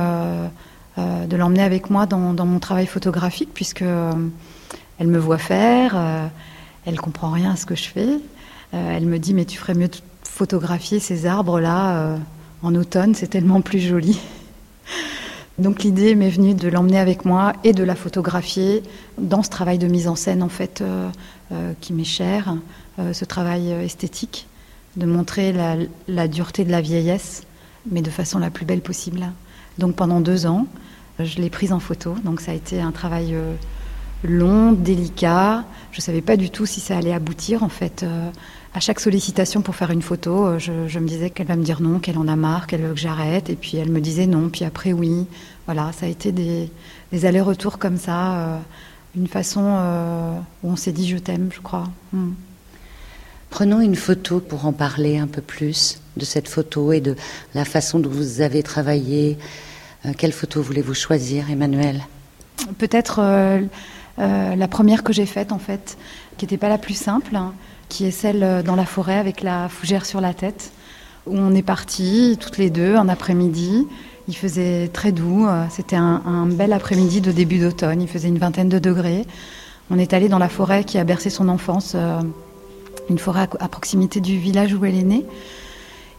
[0.97, 6.31] de l'emmener avec moi dans, dans mon travail photographique, puisque elle me voit faire,
[6.87, 8.09] elle comprend rien à ce que je fais.
[8.75, 12.16] Euh, elle me dit mais tu ferais mieux de photographier ces arbres là euh,
[12.62, 14.19] en automne, c'est tellement plus joli.
[15.59, 18.83] Donc l'idée m'est venue de l'emmener avec moi et de la photographier
[19.19, 21.11] dans ce travail de mise en scène en fait euh,
[21.81, 22.55] qui m'est cher,
[23.12, 24.47] ce travail esthétique,
[24.97, 27.43] de montrer la, la dureté de la vieillesse,
[27.90, 29.33] mais de façon la plus belle possible.
[29.79, 30.66] Donc pendant deux ans,
[31.19, 33.35] je l'ai prise en photo, donc ça a été un travail
[34.23, 35.65] long, délicat.
[35.93, 38.03] Je ne savais pas du tout si ça allait aboutir en fait.
[38.03, 38.31] Euh,
[38.73, 41.65] à chaque sollicitation pour faire une photo, euh, je, je me disais qu'elle va me
[41.65, 44.27] dire non, qu'elle en a marre, qu'elle veut que j'arrête, et puis elle me disait
[44.27, 45.27] non, puis après oui.
[45.67, 46.71] Voilà, ça a été des,
[47.13, 48.59] des allers-retours comme ça, euh,
[49.17, 51.89] une façon euh, où on s'est dit je t'aime, je crois.
[52.13, 52.31] Mm.
[53.51, 57.17] Prenons une photo pour en parler un peu plus de cette photo et de
[57.55, 59.39] la façon dont vous avez travaillé.
[60.19, 62.01] Quelle photo voulez-vous choisir, Emmanuel?
[62.79, 63.21] Peut-être
[64.21, 65.97] euh, la première que j'ai faite en fait,
[66.37, 67.55] qui n'était pas la plus simple, hein,
[67.89, 70.73] qui est celle euh, dans la forêt avec la fougère sur la tête,
[71.27, 73.87] où on est partis toutes les deux un après-midi.
[74.29, 78.39] Il faisait très doux, euh, c'était un, bel après-midi de début d'automne, il faisait une
[78.39, 79.27] vingtaine de degrés.
[79.91, 81.97] On est allé dans la forêt qui a bercé son enfance,
[83.09, 85.27] une forêt à proximité du village où elle est née.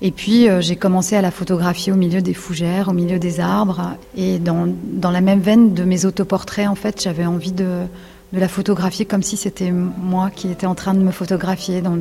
[0.02, 3.40] Et puis euh, j'ai commencé à la photographier au milieu des fougères, au milieu des
[3.40, 3.96] arbres.
[4.16, 7.84] Et dans, dans la même veine de mes autoportraits, en fait, j'avais envie de,
[8.34, 12.00] de la photographier comme si c'était moi qui étais en train de me photographier dans,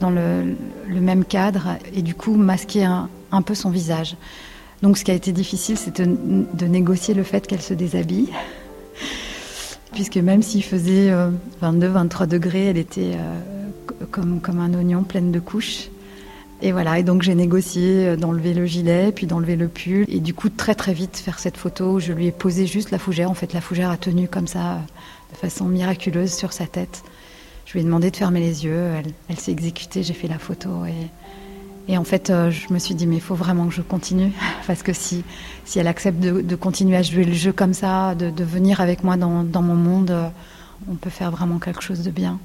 [0.00, 0.56] dans le,
[0.88, 3.08] le même cadre et du coup masquer un,
[3.42, 4.16] peu son visage.
[4.82, 6.16] Donc ce qui a été difficile, c'est de,
[6.52, 8.30] de négocier le fait qu'elle se déshabille.
[9.92, 11.10] Puisque même s'il faisait
[11.62, 15.88] 22-23 degrés, elle était euh, comme, comme un oignon pleine de couches.
[16.62, 20.20] Et voilà, et donc j'ai négocié euh, d'enlever le gilet, puis d'enlever le pull, et
[20.20, 22.98] du coup très très vite faire cette photo où je lui ai posé juste la
[22.98, 23.30] fougère.
[23.30, 24.78] En fait, la fougère a tenu comme ça, euh,
[25.32, 27.02] de façon miraculeuse sur sa tête.
[27.66, 28.90] Je lui ai demandé de fermer les yeux,
[29.28, 30.70] elle, s'est exécutée, j'ai fait la photo.
[31.88, 34.32] Et, en fait, euh, je me suis dit, mais il faut vraiment que je continue,
[34.66, 35.24] parce que si,
[35.64, 39.16] si elle accepte de, continuer à jouer le jeu comme ça, de, venir avec moi
[39.16, 40.14] dans, mon monde,
[40.88, 42.38] on peut faire vraiment quelque chose de bien.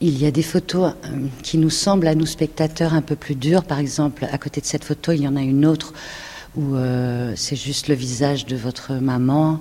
[0.00, 3.34] Il y a des photos euh, qui nous semblent à nous spectateurs un peu plus
[3.34, 3.64] dures.
[3.64, 5.92] Par exemple, à côté de cette photo, il y en a une autre
[6.56, 9.60] où euh, c'est juste le visage de votre maman.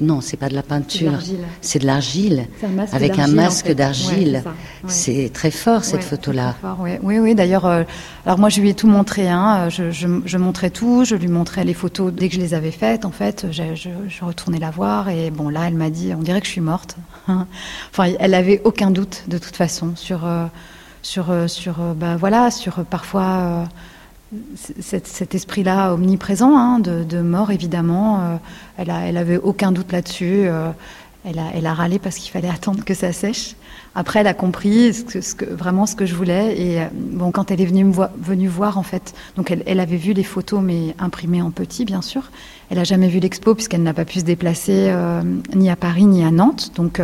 [0.00, 1.12] Non, c'est pas de la peinture.
[1.60, 2.46] C'est de l'argile.
[2.58, 3.74] C'est un masque Avec un en masque fait.
[3.74, 4.42] d'argile.
[4.44, 4.52] Ouais,
[4.88, 5.12] c'est.
[5.24, 5.28] Ouais.
[5.28, 6.54] Très fort cette Ouais, photo-là.
[7.02, 7.34] Oui, oui.
[7.34, 7.82] D'ailleurs, euh,
[8.24, 9.28] alors moi, je lui ai tout montré.
[9.28, 9.68] Hein.
[9.68, 11.04] Je, je, je montrais tout.
[11.04, 13.04] Je lui montrais les photos dès que je les avais faites.
[13.04, 13.64] En fait, je,
[14.24, 16.96] retournais la voir et bon, là, elle m'a dit, on dirait que je suis morte.
[17.28, 20.46] enfin, elle avait aucun doute de toute façon sur euh,
[21.02, 23.22] sur euh, sur euh, bah, voilà sur euh, parfois.
[23.22, 23.64] euh,
[24.80, 28.36] cet, cet esprit-là omniprésent hein, de, mort évidemment euh,
[28.76, 30.70] elle, a, elle avait aucun doute là-dessus euh,
[31.24, 33.54] elle, a, râlé parce qu'il fallait attendre que ça sèche.
[33.94, 34.92] Après elle a compris
[35.50, 39.14] vraiment ce que je voulais et euh, bon quand elle est venue voir, en fait
[39.36, 42.30] donc elle, avait vu les photos mais imprimées en petit bien sûr.
[42.70, 44.94] Elle a jamais vu l'expo puisqu'elle n'a pas pu se déplacer
[45.54, 46.70] ni à Paris ni à Nantes.
[46.76, 47.00] Donc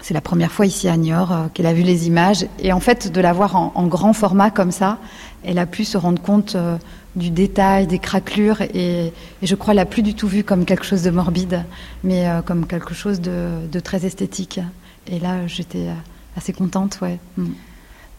[0.00, 2.46] c'est la première fois ici à Niort qu'elle a vu les images.
[2.60, 4.98] Et en fait, de la voir en grand format comme ça,
[5.44, 6.76] elle a pu se rendre compte euh,
[7.16, 8.62] du détail, des craquelures.
[8.62, 9.12] Et, et
[9.46, 11.64] je crois, n'a plus du tout vu comme quelque chose de morbide,
[12.02, 14.60] mais euh, comme quelque chose de, de très esthétique.
[15.06, 15.94] Et là, j'étais euh,
[16.36, 17.18] assez contente, ouais.
[17.36, 17.46] Mm.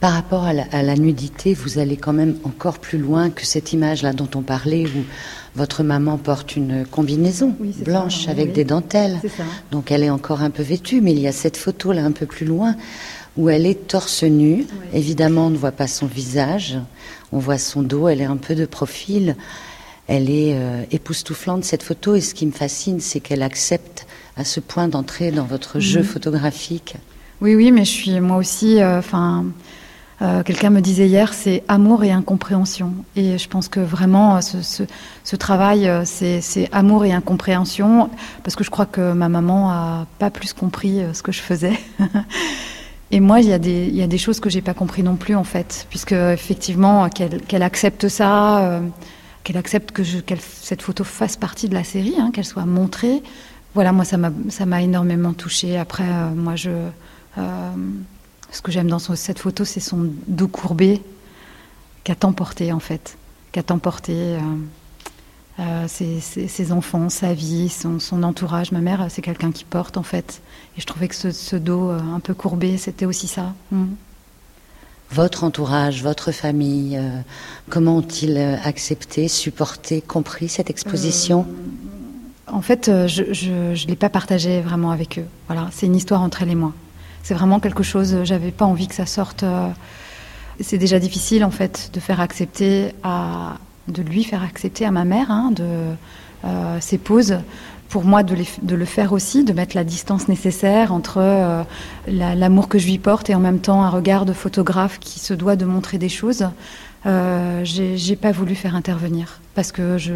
[0.02, 3.46] Par rapport à la, à la nudité, vous allez quand même encore plus loin que
[3.46, 5.04] cette image-là dont on parlait, où
[5.56, 8.54] votre maman porte une combinaison Oui, blanche ça, avec oui.
[8.54, 9.20] des dentelles.
[9.72, 12.26] Donc elle est encore un peu vêtue, mais il y a cette photo-là un peu
[12.26, 12.76] plus loin,
[13.38, 14.66] où elle est torse nu.
[14.94, 16.78] Évidemment, on ne voit pas son visage,
[17.32, 19.36] on voit son dos, elle est un peu de profil.
[20.08, 24.06] Elle est euh, époustouflante, cette photo, et ce qui me fascine, c'est qu'elle accepte
[24.38, 26.06] à ce point d'entrer dans votre jeu Mhm.
[26.06, 26.96] photographique.
[27.42, 28.80] Oui, oui, mais je suis moi aussi.
[28.82, 29.46] euh, Enfin,
[30.22, 32.94] euh, quelqu'un me disait hier, c'est amour et incompréhension.
[33.16, 34.84] Et je pense que vraiment, ce, ce,
[35.24, 38.10] ce travail, c'est amour et incompréhension,
[38.44, 41.74] parce que je crois que ma maman a pas plus compris ce que je faisais.
[43.12, 45.16] Et moi, il y a des, y a des choses que j'ai pas compris non
[45.16, 48.82] plus en fait, puisque effectivement, qu'elle accepte ça, euh,
[49.44, 53.22] qu'elle accepte que je, cette photo fasse partie de la série, hein, qu'elle soit montrée.
[53.76, 55.78] Voilà, moi, ça m'a, énormément touchée.
[55.78, 56.72] Après, euh, moi, je,
[57.38, 57.72] euh,
[58.52, 61.02] ce que j'aime dans cette photo, c'est son dos courbé,
[62.04, 63.18] qu'a tant porté en fait,
[63.52, 64.38] qu'a tant porté
[65.60, 68.72] euh, euh, ses, ses- ses enfants, sa vie, son, son entourage.
[68.72, 70.42] Ma mère, c'est quelqu'un qui porte en fait.
[70.78, 73.54] Et je trouvais que ce, ce dos euh, un peu courbé, c'était aussi ça.
[73.72, 73.86] Mm.
[75.12, 77.20] Votre entourage, votre famille, euh,
[77.70, 81.46] comment ont-ils accepté, supporté, compris cette exposition
[82.48, 85.26] En fait, je ne l'ai pas partagé vraiment avec eux.
[85.48, 86.74] Voilà, c'est une histoire entre elle et moi.
[87.24, 88.18] C'est vraiment quelque chose.
[88.24, 89.46] J'avais pas envie que ça sorte.
[90.60, 95.06] c'est déjà difficile en fait de faire accepter à, de lui faire accepter à ma
[95.06, 95.66] mère hein, de
[96.46, 97.38] euh, ses pauses.
[97.90, 98.36] Pour moi, de,
[98.76, 101.64] le faire aussi, de mettre la distance nécessaire entre euh,
[102.08, 105.20] la- l'amour que je lui porte et en même temps un regard de photographe qui
[105.20, 106.48] se doit de montrer des choses.
[107.06, 110.14] Euh, j'ai pas voulu faire intervenir parce que je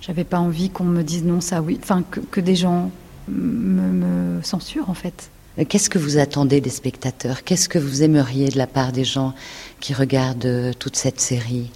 [0.00, 2.90] j'avais pas envie qu'on me dise non ça oui, enfin que, que des gens
[3.28, 5.30] me, censurent en fait.
[5.58, 7.42] Euh, Qu'est-ce que vous attendez des spectateurs?
[7.42, 9.34] Qu'est-ce que vous aimeriez de la part des gens
[9.80, 11.70] qui regardent toute cette série?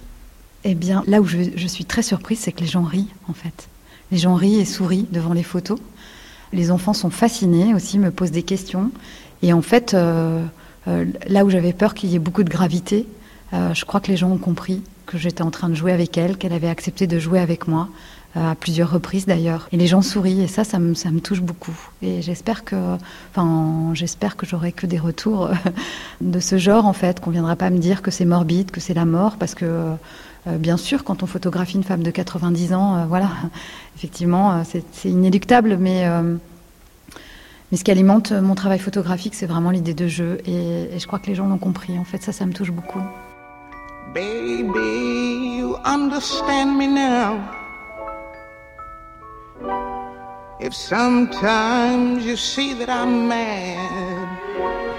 [0.67, 3.69] Eh bien, là où je, suis très surprise, c'est que les gens rient, en fait.
[4.11, 5.77] Les gens rient et sourient devant les photos.
[6.53, 8.89] Les enfants sont fascinés aussi, me posent des questions.
[9.43, 10.43] Et en fait, euh,
[10.87, 13.05] euh, là où j'avais peur qu'il y ait beaucoup de gravité,
[13.53, 16.17] euh, je crois que les gens ont compris que j'étais en train de jouer avec
[16.17, 17.87] elle, qu'elle avait accepté de jouer avec moi,
[18.33, 19.69] à plusieurs reprises d'ailleurs.
[19.71, 21.77] Et les gens sourient, et ça, ça me, ça me touche beaucoup.
[22.01, 22.97] Et j'espère que,
[23.31, 25.51] enfin, j'espère que j'aurai que des retours
[26.21, 28.95] de ce genre, en fait, qu'on viendra pas me dire que c'est morbide, que c'est
[28.95, 29.95] la mort, parce que
[30.45, 33.29] bien sûr, quand on photographie une femme de 90 ans, euh, voilà,
[33.95, 36.35] effectivement, euh, c'est inéluctable, mais, euh,
[37.71, 41.07] mais ce qui alimente mon travail photographique, c'est vraiment l'idée de jeu, et, et je
[41.07, 41.97] crois que les gens l'ont compris.
[41.97, 43.01] En fait, ça, ça me touche beaucoup.
[44.13, 47.39] Baby, you understand me now.
[50.61, 54.94] If sometimes you see that I'm mad,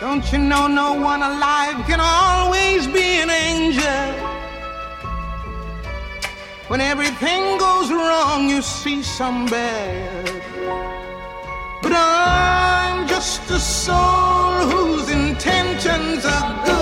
[0.00, 4.30] don't you know no one alive can always be an angel?
[6.68, 10.42] When everything goes wrong, you see some bad.
[11.82, 16.79] But I'm just a soul whose intentions are good.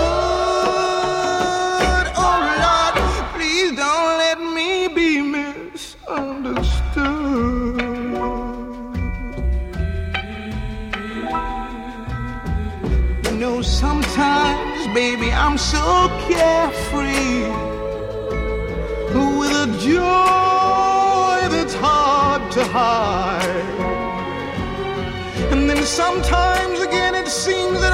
[15.71, 17.45] So carefree
[19.37, 23.69] with a joy that's hard to hide.
[25.51, 27.93] And then sometimes again it seems that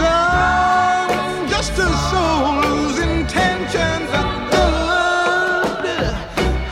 [0.00, 6.14] I'm just a soul whose intentions are good.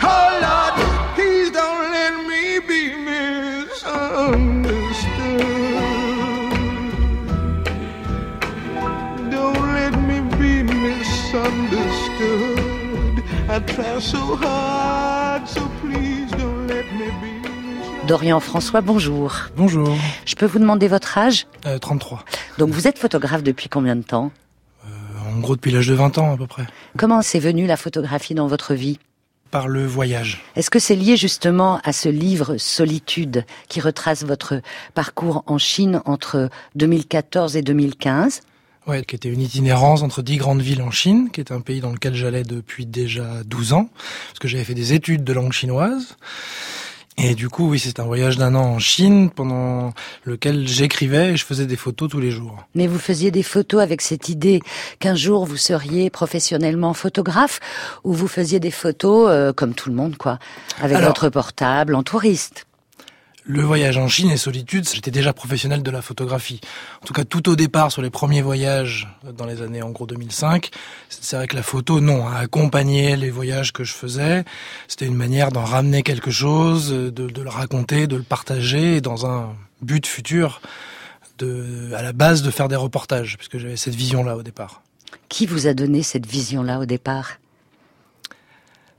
[0.03, 0.75] Oh Lord,
[1.17, 5.43] please don't let me be misunderstood.
[9.31, 13.25] Don't let me be misunderstood.
[13.49, 15.06] I try so hard,
[18.07, 19.35] Dorian François, bonjour.
[19.57, 19.97] Bonjour.
[20.27, 21.47] Je peux vous demander votre âge?
[21.67, 22.25] Euh, 33.
[22.59, 24.31] Donc vous êtes photographe depuis combien de temps?
[25.29, 26.67] En gros, depuis l'âge de 20 ans à peu près.
[26.97, 28.99] Comment c'est venu la photographie dans votre vie?
[29.51, 30.45] Par le voyage.
[30.55, 34.61] Est-ce que c'est lié justement à ce livre Solitude qui retrace votre
[34.95, 38.43] parcours en Chine entre 2014 et 2015
[38.87, 41.81] Ouais, qui était une itinérance entre dix grandes villes en Chine, qui est un pays
[41.81, 43.89] dans lequel j'allais depuis déjà 12 ans,
[44.29, 46.17] parce que j'avais fait des études de langue chinoise.
[47.19, 49.95] Et du coup, oui, c'est un voyage d'un an en Chine pendant
[50.25, 52.65] lequel j'écrivais et je faisais des photos tous les jours.
[52.75, 54.61] Mais vous faisiez des photos avec cette idée
[55.01, 57.59] qu'un jour vous seriez professionnellement photographe
[58.05, 60.39] ou vous faisiez des photos euh, comme tout le monde quoi,
[60.83, 62.66] avec Alors- votre portable en touriste?
[63.49, 66.61] Le voyage en Chine et solitude, j'étais déjà professionnel de la photographie.
[67.01, 69.07] En tout cas, tout au départ, sur les premiers voyages,
[69.39, 70.71] dans les années en gros 2005,
[71.09, 74.45] c'est vrai que la photo, non, a accompagné les voyages que je faisais.
[74.89, 79.27] C'était une manière d'en ramener quelque chose, de, de le raconter, de le partager, dans
[79.27, 80.61] un but futur,
[81.39, 84.83] de, à la base, de faire des reportages, puisque j'avais cette vision-là au départ.
[85.29, 87.39] Qui vous a donné cette vision-là au départ?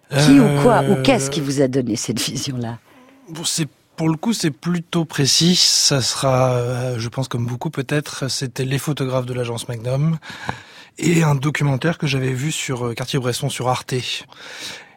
[0.09, 2.77] Qui ou quoi Ou Euh, qu'est-ce qui vous a donné cette vision-là?
[3.29, 3.67] Bon, c'est
[3.97, 5.55] pour le coup, c'est plutôt précis.
[5.55, 10.17] Ça sera, euh, je pense, comme beaucoup peut-être, c'était les photographes de l'agence Magnum
[10.99, 13.93] et un documentaire que j'avais vu sur euh, Cartier-Bresson sur Arte.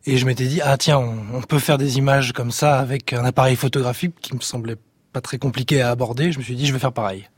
[0.07, 3.12] Et je m'étais dit, ah tiens, on, on peut faire des images comme ça avec
[3.12, 4.76] un appareil photographique qui me semblait
[5.12, 6.30] pas très compliqué à aborder.
[6.30, 7.28] Je me suis dit, je vais faire pareil.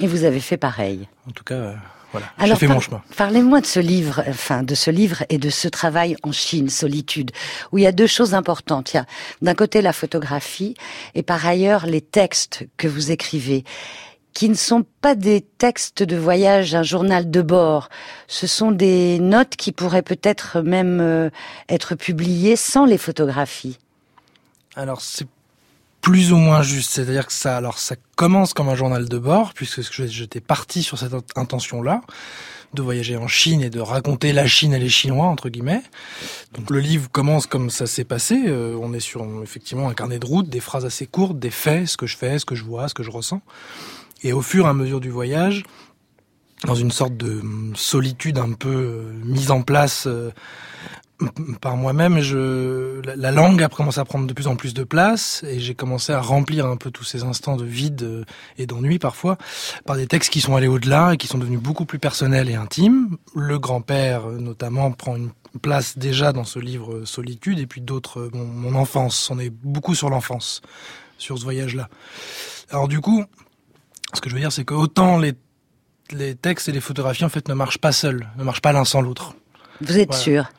[0.00, 1.08] Et vous avez fait pareil.
[1.26, 1.74] En tout cas, euh,
[2.12, 3.02] voilà, Alors, fait par- mon chemin.
[3.16, 7.32] Parlez-moi de ce livre, enfin de ce livre et de ce travail en Chine, Solitude,
[7.72, 8.92] où il y a deux choses importantes.
[8.92, 9.06] Il y a
[9.42, 10.74] d'un côté la photographie
[11.14, 13.64] et par ailleurs les textes que vous écrivez,
[14.32, 17.88] qui ne sont pas des textes de voyage, un journal de bord.
[18.26, 21.30] Ce sont des notes qui pourraient peut-être même euh,
[21.68, 23.78] être publiées sans les photographies.
[24.76, 25.26] Alors c'est
[26.00, 29.52] plus ou moins juste, c'est-à-dire que ça, alors ça commence comme un journal de bord,
[29.54, 32.00] puisque j'étais parti sur cette int- intention-là,
[32.74, 35.82] de voyager en Chine et de raconter la Chine et les Chinois entre guillemets.
[36.52, 38.44] Donc le livre commence comme ça s'est passé.
[38.46, 41.88] euh, on est sur effectivement un carnet de route, des phrases assez courtes, des faits,
[41.88, 43.40] ce que je fais, ce que je vois, ce que je ressens.
[44.22, 45.64] Et au fur et à mesure du voyage,
[46.64, 47.42] dans une sorte de
[47.74, 50.30] solitude un peu euh, mise en place euh,
[51.60, 54.84] par moi-même, je la, la langue a commencé à prendre de plus en plus de
[54.84, 58.24] place et j'ai commencé à remplir un peu tous ces instants de vide euh,
[58.56, 59.36] et d'ennui parfois
[59.84, 62.54] par des textes qui sont allés au-delà et qui sont devenus beaucoup plus personnels et
[62.54, 63.16] intimes.
[63.34, 67.80] Le grand-père euh, notamment prend une place déjà dans ce livre euh, Solitude et puis
[67.80, 70.62] d'autres mon, mon enfance, on est beaucoup sur l'enfance
[71.18, 71.88] sur ce voyage-là.
[72.70, 73.24] Alors du coup,
[74.14, 75.32] ce que je veux dire c'est que autant les
[76.12, 78.84] les textes et les photographies en fait ne marchent pas seuls, ne marchent pas l'un
[78.84, 79.34] sans l'autre.
[79.80, 80.22] Vous êtes Voilà.
[80.22, 80.50] sûr?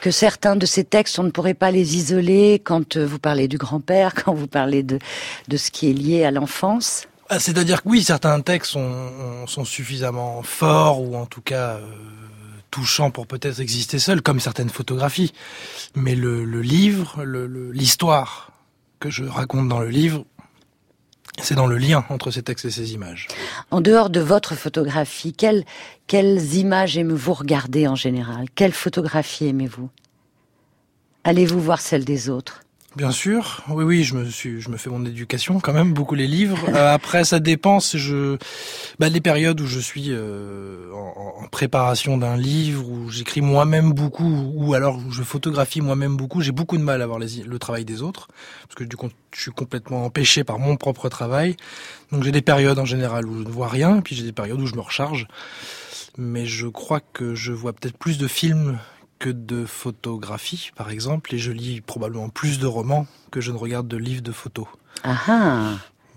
[0.00, 3.48] Que certains de ces textes, on ne pourrait pas les isoler quand euh, vous parlez
[3.48, 4.98] du grand-père, quand vous parlez de,
[5.56, 11.00] ce qui est lié à l'enfance Ah, C'est-à-dire que oui, certains textes sont, suffisamment forts
[11.02, 11.80] ou en tout cas euh,
[12.70, 15.32] touchants pour peut-être exister seuls, comme certaines photographies.
[15.94, 18.52] Mais le, le livre, le- le- l'histoire
[19.00, 20.24] que je raconte dans le livre,
[21.42, 23.28] c'est dans le lien entre ces textes et ces images.
[23.70, 25.64] En dehors de votre photographie, quelles,
[26.06, 28.46] quelles images aimez-vous regarder en général?
[28.54, 29.88] Quelles photographies aimez-vous?
[31.24, 32.62] Allez-vous voir celles des autres?
[32.96, 36.14] Bien sûr, oui, oui, je me suis, je me fais mon éducation quand même, beaucoup
[36.14, 36.58] les livres.
[36.70, 37.78] Euh, après, ça dépend.
[37.78, 38.38] Si je,
[38.98, 44.50] bah, les périodes où je suis euh, en, préparation d'un livre, où j'écris moi-même beaucoup,
[44.54, 47.58] ou alors où je photographie moi-même beaucoup, j'ai beaucoup de mal à voir les, le
[47.58, 48.28] travail des autres,
[48.62, 51.54] parce que du coup, je suis complètement empêché par mon propre travail.
[52.12, 54.60] Donc, j'ai des périodes en général où je ne vois rien, puis j'ai des périodes
[54.62, 55.28] où je me recharge.
[56.16, 58.78] Mais je crois que je vois peut-être plus de films
[59.18, 63.56] que de photographie, par exemple, et je lis probablement plus de romans que je ne
[63.56, 64.66] regarde de livres de photos.
[65.02, 65.72] Ah ah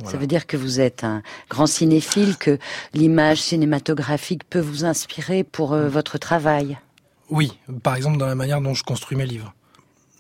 [0.06, 2.58] Ça veut dire que vous êtes un grand cinéphile, que
[2.93, 6.78] l'image cinématographique peut vous inspirer pour euh, votre travail.
[7.30, 9.54] Oui, par exemple dans la manière dont je construis mes livres.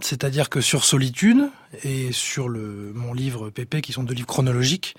[0.01, 1.49] C'est-à-dire que sur Solitude
[1.83, 4.95] et sur le, mon livre Pépé, qui sont deux livres chronologiques,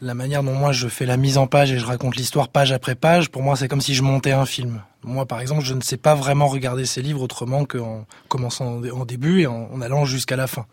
[0.00, 2.72] la manière dont moi je fais la mise en page et je raconte l'histoire page
[2.72, 4.82] après page, pour moi c'est comme si je montais un film.
[5.02, 9.04] Moi par exemple, je ne sais pas vraiment regarder ces livres autrement qu'en commençant en
[9.04, 10.66] début et en, en allant jusqu'à la fin.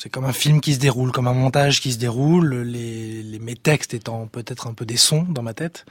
[0.00, 3.38] C'est comme un film qui se déroule, comme un montage qui se déroule, les, les
[3.40, 5.86] mes textes étant peut-être un peu des sons dans ma tête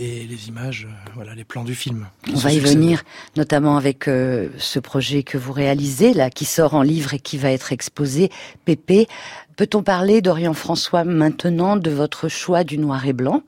[0.00, 2.08] et les images, euh, voilà, les plans du film.
[2.34, 3.04] On va y venir,
[3.36, 7.38] notamment avec euh, ce projet que vous réalisez là, qui sort en livre et qui
[7.38, 8.32] va être exposé,
[8.64, 9.06] Pépé.
[9.54, 13.42] Peut-on parler d'Orient François maintenant de votre choix du noir et blanc?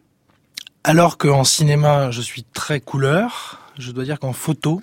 [0.85, 4.81] Alors qu'en cinéma, je suis très couleur, je dois dire qu'en photo,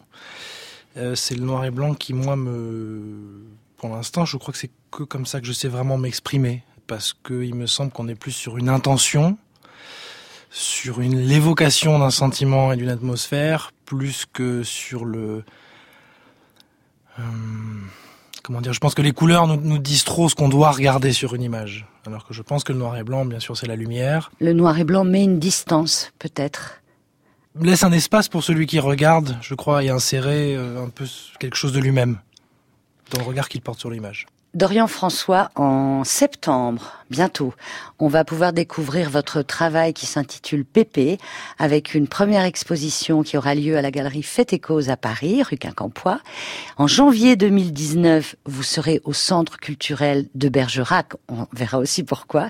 [0.97, 3.45] euh, c'est le noir et blanc qui moi me
[3.85, 6.63] pour l'instant, je crois que c'est que comme ça que je sais vraiment m'exprimer.
[6.87, 9.37] Parce qu'il me semble qu'on est plus sur une intention,
[10.49, 15.43] sur une l'évocation d'un sentiment et d'une atmosphère, plus que sur le...
[17.19, 17.23] Euh,
[18.41, 21.13] comment dire Je pense que les couleurs nous, nous disent trop ce qu'on doit regarder
[21.13, 21.87] sur une image.
[22.07, 24.31] Alors que je pense que le noir et blanc, bien sûr, c'est la lumière.
[24.39, 26.81] Le noir et blanc met une distance, peut-être
[27.61, 31.05] laisse un espace pour celui qui regarde, je crois, et insérer euh, un peu
[31.39, 32.17] quelque chose de lui-même
[33.11, 34.25] dans le regard qu'il porte sur l'image.
[34.55, 37.53] Dorian François, en septembre, bientôt,
[37.99, 41.17] on va pouvoir découvrir votre travail qui s'intitule Pépé,
[41.59, 45.43] avec une première exposition qui aura lieu à la galerie Fête et Cause à Paris,
[45.43, 46.21] rue Quincampoix.
[46.77, 52.49] En janvier 2019, vous serez au Centre culturel de Bergerac, on verra aussi pourquoi.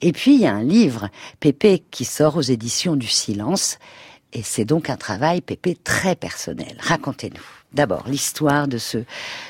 [0.00, 3.78] Et puis, il y a un livre, Pépé, qui sort aux éditions du Silence.
[4.32, 6.78] Et c'est donc un travail, Pépé, très personnel.
[6.80, 8.98] Racontez-nous d'abord l'histoire de ce,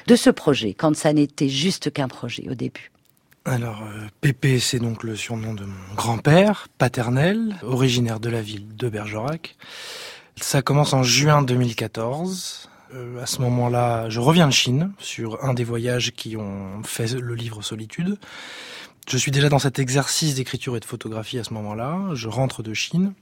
[0.07, 2.91] de ce projet, quand ça n'était juste qu'un projet au début.
[3.45, 8.77] Alors, euh, Pépé, c'est donc le surnom de mon grand-père paternel, originaire de la ville
[8.77, 9.57] de Bergerac.
[10.41, 12.69] Ça commence en juin 2014.
[12.95, 17.13] Euh, à ce moment-là, je reviens de Chine sur un des voyages qui ont fait
[17.15, 18.17] le livre Solitude.
[19.09, 21.99] Je suis déjà dans cet exercice d'écriture et de photographie à ce moment-là.
[22.15, 23.13] Je rentre de Chine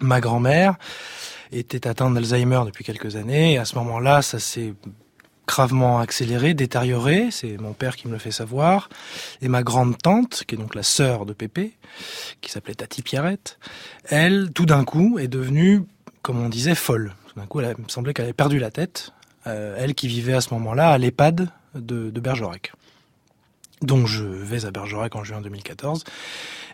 [0.00, 0.76] Ma grand-mère
[1.52, 4.74] était atteinte d'Alzheimer depuis quelques années et à ce moment-là, ça s'est
[5.46, 8.88] gravement accéléré, détérioré, c'est mon père qui me le fait savoir,
[9.42, 11.76] et ma grande tante, qui est donc la sœur de Pépé,
[12.40, 13.58] qui s'appelait Tati Pierrette,
[14.04, 15.82] elle, tout d'un coup, est devenue,
[16.22, 17.14] comme on disait, folle.
[17.28, 19.12] Tout d'un coup, elle, me semblait qu'elle avait perdu la tête,
[19.46, 22.72] euh, elle qui vivait à ce moment-là à l'EHPAD de Bergerac.
[23.82, 26.04] Donc je vais à Bergerac en juin 2014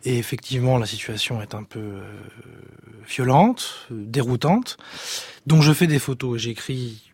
[0.04, 2.02] et effectivement la situation est un peu euh,
[3.08, 4.76] violente, déroutante.
[5.46, 7.09] Donc je fais des photos et j'écris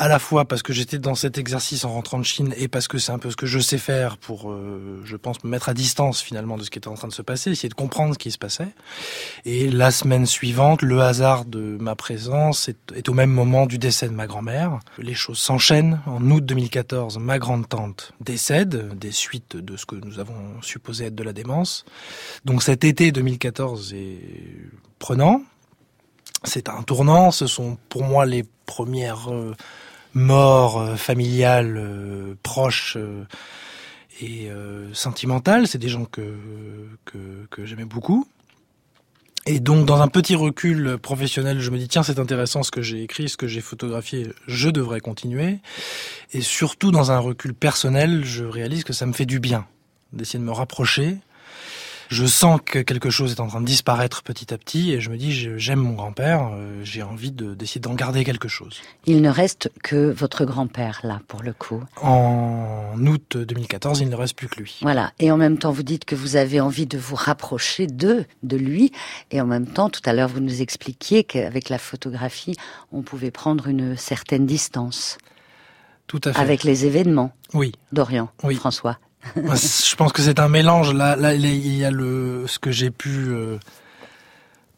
[0.00, 2.88] à la fois parce que j'étais dans cet exercice en rentrant de Chine et parce
[2.88, 5.68] que c'est un peu ce que je sais faire pour, euh, je pense, me mettre
[5.68, 8.14] à distance finalement de ce qui était en train de se passer, essayer de comprendre
[8.14, 8.68] ce qui se passait.
[9.44, 14.08] Et la semaine suivante, le hasard de ma présence est, au même moment du décès
[14.08, 14.80] de ma grand-mère.
[14.96, 16.00] Les choses s'enchaînent.
[16.06, 21.14] En août 2014, ma grande-tante décède des suites de ce que nous avons supposé être
[21.14, 21.84] de la démence.
[22.46, 24.18] Donc cet été 2014 est
[24.98, 25.42] prenant.
[26.44, 27.30] C'est un tournant.
[27.32, 29.54] Ce sont pour moi les premières euh,
[30.14, 33.24] mort euh, familiale euh, proche euh,
[34.20, 34.50] et
[34.92, 35.66] sentimentale.
[35.66, 36.36] C'est des gens que,
[37.06, 38.28] que, que j'aimais beaucoup.
[39.46, 42.82] Et donc, dans un petit recul professionnel, je me dis, tiens, c'est intéressant ce que
[42.82, 45.60] j'ai écrit, ce que j'ai photographié, je devrais continuer.
[46.34, 49.66] Et surtout, dans un recul personnel, je réalise que ça me fait du bien
[50.12, 51.16] d'essayer de me rapprocher
[52.10, 55.10] je sens que quelque chose est en train de disparaître petit à petit et je
[55.10, 58.80] me dis j'aime mon grand-père, euh, j'ai envie de d'essayer d'en garder quelque chose.
[59.06, 61.82] Il ne reste que votre grand-père là pour le coup.
[62.02, 64.78] En août 2014, il ne reste plus que lui.
[64.82, 68.24] Voilà, et en même temps vous dites que vous avez envie de vous rapprocher de
[68.42, 68.90] de lui
[69.30, 72.56] et en même temps tout à l'heure vous nous expliquiez qu'avec la photographie,
[72.90, 75.16] on pouvait prendre une certaine distance.
[76.08, 76.40] Tout à fait.
[76.40, 77.30] Avec les événements.
[77.54, 77.70] Oui.
[77.92, 78.56] D'Orient, oui.
[78.56, 78.98] François.
[79.36, 80.92] Je pense que c'est un mélange.
[80.94, 83.58] Là, là, il y a le ce que j'ai pu euh,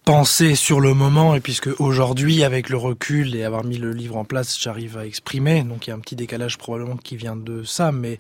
[0.05, 4.17] penser sur le moment, et puisque aujourd'hui, avec le recul et avoir mis le livre
[4.17, 5.63] en place, j'arrive à exprimer.
[5.63, 8.19] Donc il y a un petit décalage probablement qui vient de ça, mais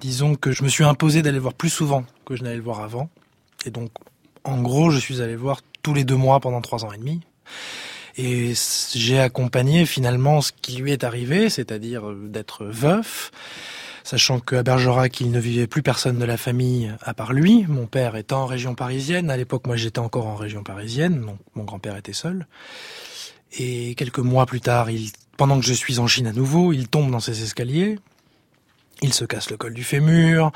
[0.00, 2.62] Disons que je me suis imposé d'aller le voir plus souvent que je n'allais le
[2.62, 3.10] voir avant.
[3.66, 3.90] Et donc,
[4.44, 7.20] en gros, je suis allé voir tous les deux mois pendant trois ans et demi.
[8.16, 8.52] Et
[8.94, 13.32] j'ai accompagné finalement ce qui lui est arrivé, c'est-à-dire d'être veuf,
[14.08, 17.66] sachant qu'à Bergerac, il ne vivait plus personne de la famille à part lui.
[17.68, 19.28] Mon père étant en région parisienne.
[19.30, 22.46] À l'époque, moi, j'étais encore en région parisienne, donc mon grand-père était seul.
[23.58, 26.88] Et quelques mois plus tard, il, pendant que je suis en Chine à nouveau, il
[26.88, 27.98] tombe dans ses escaliers.
[29.02, 30.52] Il se casse le col du fémur,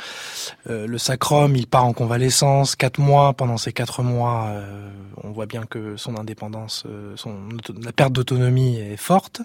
[0.71, 3.35] euh, le sacrum, il part en convalescence, quatre mois.
[3.35, 4.91] Pendant ces quatre mois, euh,
[5.23, 7.51] on voit bien que son indépendance, euh, son,
[7.85, 9.43] la perte d'autonomie est forte.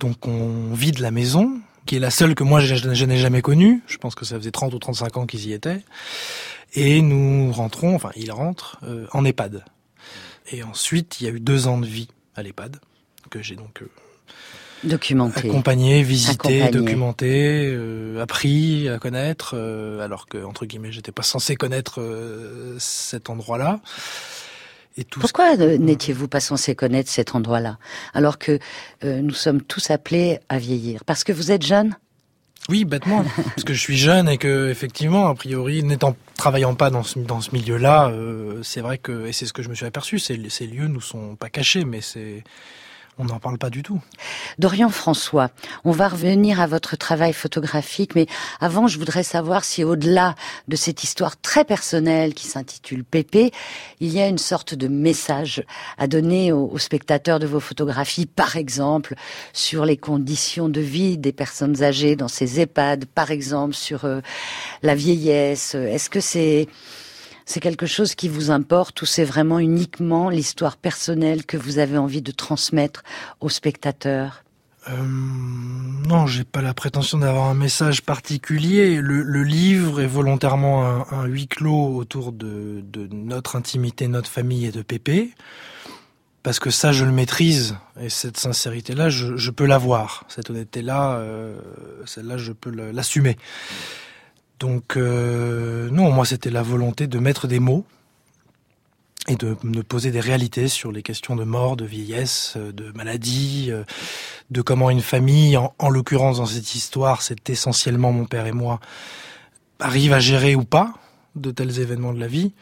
[0.00, 3.42] Donc on vide la maison, qui est la seule que moi je, je n'ai jamais
[3.42, 3.82] connue.
[3.86, 5.80] Je pense que ça faisait 30 ou 35 ans qu'ils y étaient.
[6.74, 8.78] Et nous rentrons, enfin il rentre,
[9.12, 9.64] en EHPAD.
[10.52, 12.76] Et ensuite, il y a eu deux ans de vie à l'EHPAD,
[13.30, 13.82] que j'ai donc
[14.84, 15.48] Documenté.
[15.48, 21.56] Accompagné, visité, documenté, euh, appris à connaître, euh, alors que entre guillemets, j'étais pas censé
[21.56, 23.80] connaître euh, cet endroit-là.
[24.96, 27.78] Et tout Pourquoi n'étiez-vous pas censé connaître cet endroit-là,
[28.14, 28.58] alors que
[29.02, 31.04] nous sommes tous appelés à vieillir?
[31.04, 31.96] Parce que vous êtes jeune?
[32.68, 36.90] Oui, bêtement, parce que je suis jeune et que effectivement, a priori, n'étant travaillant pas
[36.90, 38.10] dans ce dans ce milieu-là,
[38.62, 41.02] c'est vrai que et c'est ce que je me suis aperçu, ces, ces lieux nous
[41.02, 42.42] sont pas cachés, mais c'est
[43.18, 44.00] on n'en parle pas du tout.
[44.58, 45.50] Dorian François,
[45.84, 48.26] on va revenir à votre travail photographique, mais
[48.60, 50.34] avant, je voudrais savoir si au-delà
[50.68, 53.52] de cette histoire très personnelle qui s'intitule Pépé,
[54.00, 55.64] il y a une sorte de message
[55.96, 59.14] à donner aux, spectateurs de vos photographies, par exemple,
[59.54, 64.20] sur les conditions de vie des personnes âgées dans ces EHPAD, par exemple, sur euh,
[64.82, 65.74] la vieillesse.
[65.74, 66.68] Est-ce que c'est
[67.46, 71.96] c'est quelque chose qui vous importe ou c'est vraiment uniquement l'histoire personnelle que vous avez
[71.96, 73.04] envie de transmettre
[73.40, 74.42] aux spectateurs?
[74.88, 79.00] Euh, non, j'ai pas la prétention d'avoir un message particulier.
[79.00, 84.82] Le, livre est volontairement un, huis clos autour de, notre intimité, notre famille et de
[84.82, 85.30] Pépé,
[86.42, 90.24] parce que ça, je le maîtrise et cette sincérité-là, je, peux l'avoir.
[90.28, 91.56] Cette honnêteté-là, euh,
[92.06, 93.36] celle-là, je peux l'assumer.
[94.58, 97.84] Donc euh, non, moi c'était la volonté de mettre des mots
[99.28, 102.92] et de me poser des réalités sur les questions de mort, de vieillesse, euh, de
[102.92, 103.84] maladie, euh,
[104.50, 108.52] de comment une famille, en, en l'occurrence dans cette histoire, c'est essentiellement mon père et
[108.52, 108.80] moi,
[109.80, 110.94] arrive à gérer ou pas
[111.34, 112.52] de tels événements de la vie.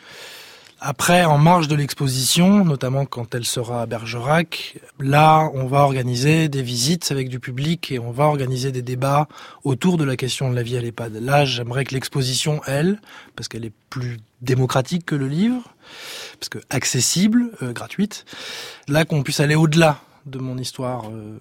[0.86, 6.50] Après, en marge de l'exposition, notamment quand elle sera à Bergerac, là, on va organiser
[6.50, 9.26] des visites avec du public et on va organiser des débats
[9.62, 11.14] autour de la question de la vie à l'EHPAD.
[11.22, 13.00] Là, j'aimerais que l'exposition, elle,
[13.34, 15.62] parce qu'elle est plus démocratique que le livre,
[16.38, 18.26] parce que accessible, euh, gratuite,
[18.86, 21.38] là qu'on puisse aller au-delà de mon histoire euh,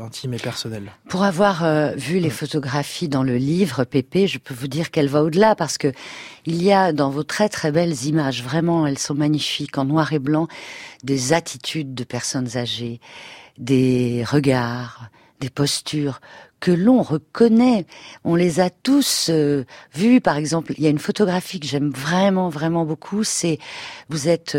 [0.00, 0.90] intime et personnelle.
[1.08, 5.08] Pour avoir euh, vu les photographies dans le livre Pépé, je peux vous dire qu'elle
[5.08, 5.92] va au-delà parce que
[6.46, 10.12] il y a dans vos très très belles images, vraiment elles sont magnifiques en noir
[10.12, 10.48] et blanc,
[11.02, 13.00] des attitudes de personnes âgées,
[13.58, 15.10] des regards,
[15.40, 16.20] des postures
[16.60, 17.86] que l'on reconnaît.
[18.24, 19.64] On les a tous euh,
[19.94, 20.20] vus.
[20.20, 23.24] Par exemple, il y a une photographie que j'aime vraiment vraiment beaucoup.
[23.24, 23.58] C'est
[24.08, 24.56] vous êtes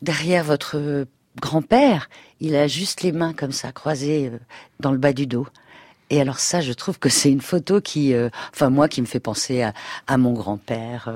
[0.00, 1.06] derrière votre
[1.40, 2.08] grand-père,
[2.40, 4.38] il a juste les mains comme ça, croisées euh,
[4.80, 5.46] dans le bas du dos.
[6.10, 9.06] Et alors ça, je trouve que c'est une photo qui, euh, enfin moi, qui me
[9.06, 9.62] fait penser
[10.06, 11.14] à, mon grand-père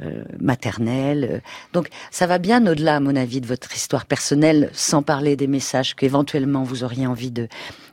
[0.00, 1.42] euh, maternel.
[1.74, 5.46] Donc ça va bien au-delà, à mon avis, de votre histoire personnelle, sans parler des
[5.46, 7.48] messages qu'éventuellement vous auriez envie de,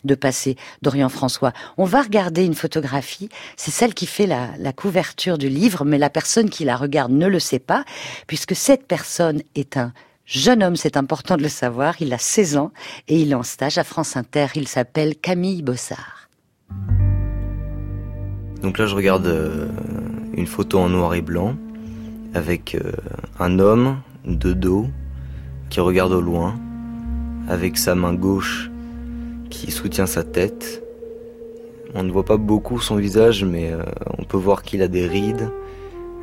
[0.06, 0.56] de passer.
[0.82, 3.28] Dorian François, on va regarder une photographie.
[3.58, 7.12] C'est celle qui fait la, la couverture du livre, mais la personne qui la regarde
[7.12, 7.84] ne le sait pas,
[8.28, 9.92] puisque cette personne est un
[10.26, 12.72] Jeune homme, c'est important de le savoir, il a 16 ans
[13.08, 14.48] et il est en stage à France Inter.
[14.56, 16.30] Il s'appelle Camille Bossard.
[18.62, 19.68] Donc là, je regarde euh,
[20.34, 21.56] une photo en noir et blanc
[22.34, 22.92] avec euh,
[23.40, 24.88] un homme de dos
[25.70, 26.56] qui regarde au loin
[27.50, 28.70] avec sa main gauche
[29.50, 30.84] qui soutient sa tête.
[31.94, 33.84] On ne voit pas beaucoup son visage, mais euh,
[34.18, 35.50] on peut voir qu'il a des rides.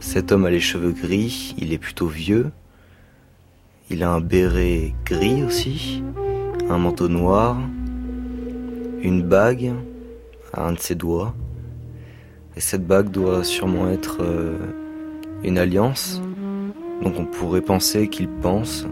[0.00, 2.50] Cet homme a les cheveux gris, il est plutôt vieux.
[3.90, 6.02] Il a un béret gris aussi,
[6.68, 7.56] un manteau noir,
[9.02, 9.72] une bague
[10.52, 11.34] à un de ses doigts.
[12.54, 14.58] Et cette bague doit sûrement être euh,
[15.42, 16.20] une alliance.
[17.02, 18.86] Donc on pourrait penser qu'il pense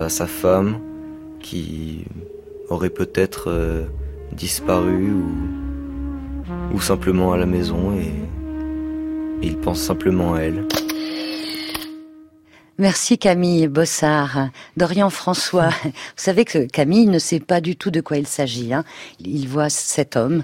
[0.00, 0.80] à sa femme
[1.40, 2.04] qui
[2.68, 3.86] aurait peut-être euh,
[4.32, 8.12] disparu ou, ou simplement à la maison et
[9.42, 10.66] il pense simplement à elle.
[12.78, 14.50] Merci Camille Bossard.
[14.76, 18.74] Dorian François, vous savez que Camille ne sait pas du tout de quoi il s'agit.
[18.74, 18.84] Hein.
[19.18, 20.42] Il voit cet homme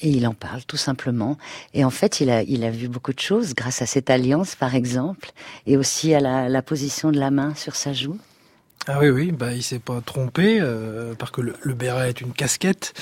[0.00, 1.36] Et il en parle tout simplement.
[1.74, 4.54] Et en fait, il a, il a vu beaucoup de choses grâce à cette alliance,
[4.54, 5.32] par exemple,
[5.66, 8.16] et aussi à la, la position de la main sur sa joue.
[8.88, 12.20] Ah oui, oui, bah, il s'est pas trompé, euh, parce que le, le, béret est
[12.20, 12.94] une casquette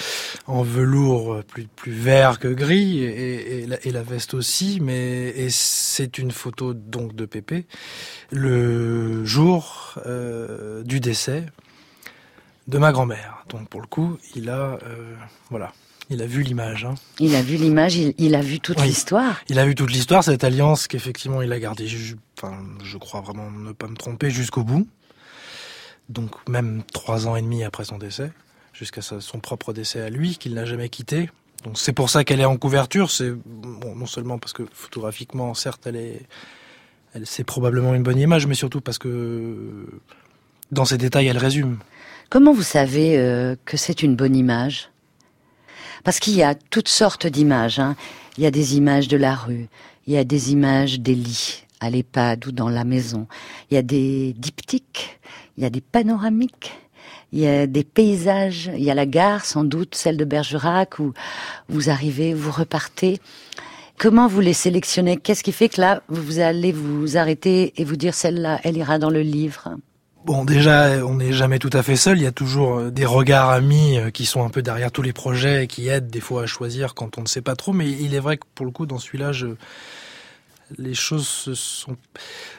[0.46, 5.28] en velours plus, plus vert que gris, et, et, la, et la, veste aussi, mais
[5.36, 7.66] et c'est une photo donc de Pépé,
[8.30, 11.44] le jour euh, du décès
[12.66, 13.44] de ma grand-mère.
[13.50, 15.14] Donc pour le coup, il a, euh,
[15.50, 15.74] voilà,
[16.08, 16.86] il a vu l'image.
[16.86, 16.94] Hein.
[17.18, 18.86] Il a vu l'image, il, il, a vu toute oui.
[18.86, 19.42] l'histoire.
[19.50, 23.20] Il a vu toute l'histoire, cette alliance qu'effectivement il a gardée, je, enfin, je crois
[23.20, 24.88] vraiment ne pas me tromper, jusqu'au bout
[26.08, 28.32] donc même trois ans et demi après son décès,
[28.72, 31.30] jusqu'à son propre décès à lui, qu'il n'a jamais quitté.
[31.64, 33.10] Donc c'est pour ça qu'elle est en couverture.
[33.10, 33.32] C'est
[33.62, 36.22] non seulement parce que photographiquement, certes, elle est,
[37.24, 39.86] c'est probablement une bonne image, mais surtout parce que
[40.72, 41.78] dans ses détails, elle résume.
[42.30, 44.90] Comment vous savez euh, que c'est une bonne image?
[46.02, 47.78] Parce qu'il y a toutes sortes d'images.
[47.78, 47.96] Hein.
[48.36, 49.68] Il y a des images de la rue,
[50.06, 53.26] il y a des images des lits à l'EHPAD ou dans la maison.
[53.70, 55.20] Il y a des diptyques,
[55.56, 56.72] il y a des panoramiques,
[57.32, 60.98] il y a des paysages, il y a la gare sans doute, celle de Bergerac,
[60.98, 61.12] où
[61.68, 63.20] vous arrivez, vous repartez.
[63.98, 65.16] Comment vous les sélectionnez?
[65.16, 68.98] Qu'est-ce qui fait que là, vous allez vous arrêter et vous dire celle-là, elle ira
[68.98, 69.76] dans le livre?
[70.24, 72.16] Bon, déjà, on n'est jamais tout à fait seul.
[72.16, 75.02] Il y a toujours euh, des regards amis euh, qui sont un peu derrière tous
[75.02, 77.74] les projets et qui aident des fois à choisir quand on ne sait pas trop.
[77.74, 79.48] Mais il est vrai que pour le coup, dans celui-là, je,
[80.78, 81.96] les choses se sont.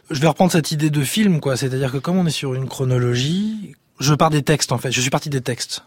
[0.09, 1.57] Je vais reprendre cette idée de film, quoi.
[1.57, 4.91] C'est-à-dire que comme on est sur une chronologie, je pars des textes en fait.
[4.91, 5.83] Je suis parti des textes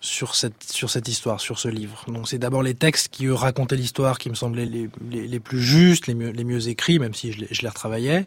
[0.00, 2.04] sur cette sur cette histoire, sur ce livre.
[2.08, 5.60] Donc c'est d'abord les textes qui eux racontaient l'histoire, qui me semblaient les, les, plus
[5.60, 8.26] justes, les mieux les mieux écrits, même si je je les retravaillais.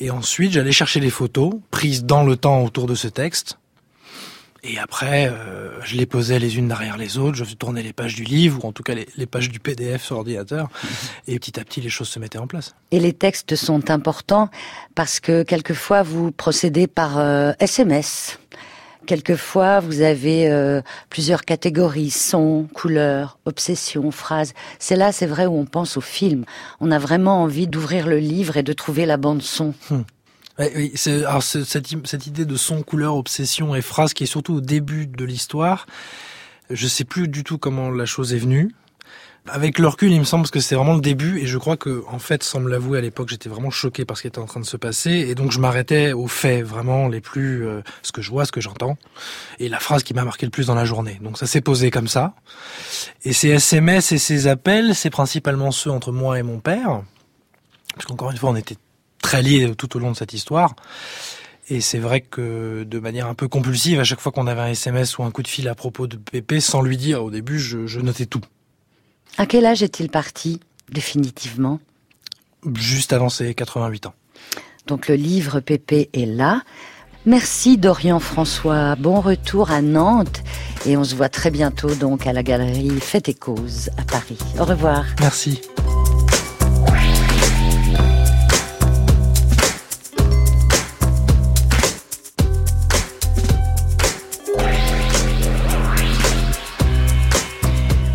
[0.00, 3.58] Et ensuite j'allais chercher les photos prises dans le temps autour de ce texte
[4.64, 8.14] et après, euh, je les posais les unes derrière les autres, je tournais les pages
[8.14, 10.68] du livre, ou en tout cas les, les pages du PDF sur ordinateur,
[11.26, 12.74] et petit à petit les choses se mettaient en place.
[12.92, 14.50] Et les textes sont importants
[14.94, 18.38] parce que quelquefois vous procédez par euh, SMS.
[19.06, 24.54] Quelquefois, vous avez euh, plusieurs catégories, son, couleur, obsession, phrase.
[24.78, 26.44] C'est là, c'est vrai, où on pense au film.
[26.80, 29.74] On a vraiment envie d'ouvrir le livre et de trouver la bande son.
[29.90, 30.04] Hum.
[30.94, 35.06] C'est, alors cette, idée de son, couleur, obsession et phrase qui est surtout au début
[35.06, 35.86] de l'histoire,
[36.70, 38.74] je sais plus du tout comment la chose est venue.
[39.48, 42.04] Avec le recul, il me semble que c'est vraiment le début et je crois que,
[42.06, 44.44] en fait, sans me l'avouer, à l'époque, j'étais vraiment choqué par ce qui était en
[44.44, 48.12] train de se passer et donc je m'arrêtais aux faits vraiment les plus, euh, ce
[48.12, 48.96] que je vois, ce que j'entends
[49.58, 51.18] et la phrase qui m'a marqué le plus dans la journée.
[51.22, 52.34] Donc ça s'est posé comme ça.
[53.24, 57.02] Et ces SMS et ces appels, c'est principalement ceux entre moi et mon père.
[57.94, 58.76] Parce qu'encore une fois, on était
[59.22, 60.76] très lié tout au long de cette histoire.
[61.68, 64.66] Et c'est vrai que de manière un peu compulsive, à chaque fois qu'on avait un
[64.66, 67.58] SMS ou un coup de fil à propos de Pépé, sans lui dire au début,
[67.58, 68.42] je, je notais tout.
[69.38, 70.60] À quel âge est-il parti,
[70.90, 71.80] définitivement?
[72.74, 74.14] Juste avant ses 88 ans.
[74.86, 76.62] Donc le livre Pépé est là.
[77.24, 78.96] Merci Dorian François.
[78.96, 80.42] Bon retour à Nantes.
[80.84, 84.38] Et on se voit très bientôt donc à la galerie Fête et Cause à Paris.
[84.58, 85.04] Au revoir.
[85.20, 85.60] Merci.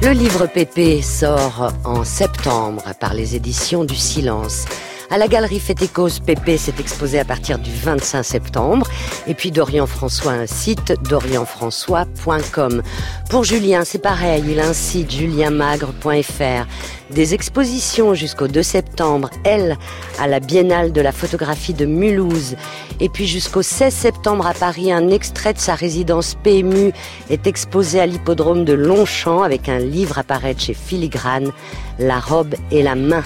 [0.07, 4.63] Le livre Pépé sort en septembre par les éditions du Silence.
[5.09, 8.85] À la galerie Fétécos, Pépé s'est exposé à partir du 25 septembre.
[9.25, 12.81] Et puis Dorian François un site, dorianfrançois.com.
[13.29, 16.67] Pour Julien, c'est pareil, il a un site, julienmagre.fr.
[17.09, 19.77] Des expositions jusqu'au 2 septembre, elle,
[20.19, 22.57] à la Biennale de la photographie de Mulhouse.
[22.99, 26.91] Et puis jusqu'au 16 septembre à Paris, un extrait de sa résidence PMU
[27.29, 31.53] est exposé à l'hippodrome de Longchamp avec un livre apparaître chez Filigrane,
[31.97, 33.23] La robe et la main.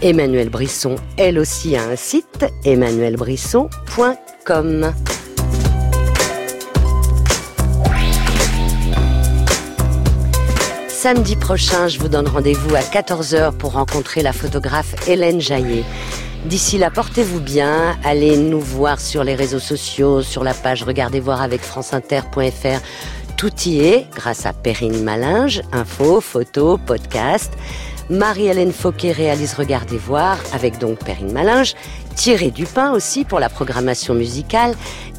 [0.00, 4.92] Emmanuel Brisson, elle aussi, a un site, emmanuelbrisson.com.
[10.86, 15.82] Samedi prochain, je vous donne rendez-vous à 14h pour rencontrer la photographe Hélène Jaillet.
[16.44, 21.18] D'ici là, portez-vous bien, allez nous voir sur les réseaux sociaux, sur la page Regardez
[21.18, 22.80] voir avec franceinter.fr.
[23.36, 27.52] Tout y est grâce à Perrine Malinge, info, photos, podcast.
[28.10, 31.74] Marie-Hélène Fauquet réalise Regardez voir avec donc Perrine Malinge,
[32.14, 34.74] Thierry Dupin aussi pour la programmation musicale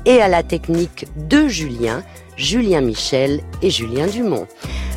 [0.05, 2.03] et à la technique de Julien,
[2.35, 4.47] Julien Michel et Julien Dumont.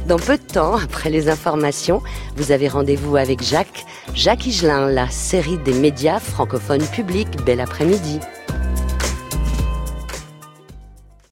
[0.07, 2.03] Dans peu de temps, après les informations,
[2.37, 3.85] vous avez rendez-vous avec Jacques,
[4.15, 7.45] Jacques Higelin, la série des médias francophones publics.
[7.45, 8.21] Bel après-midi.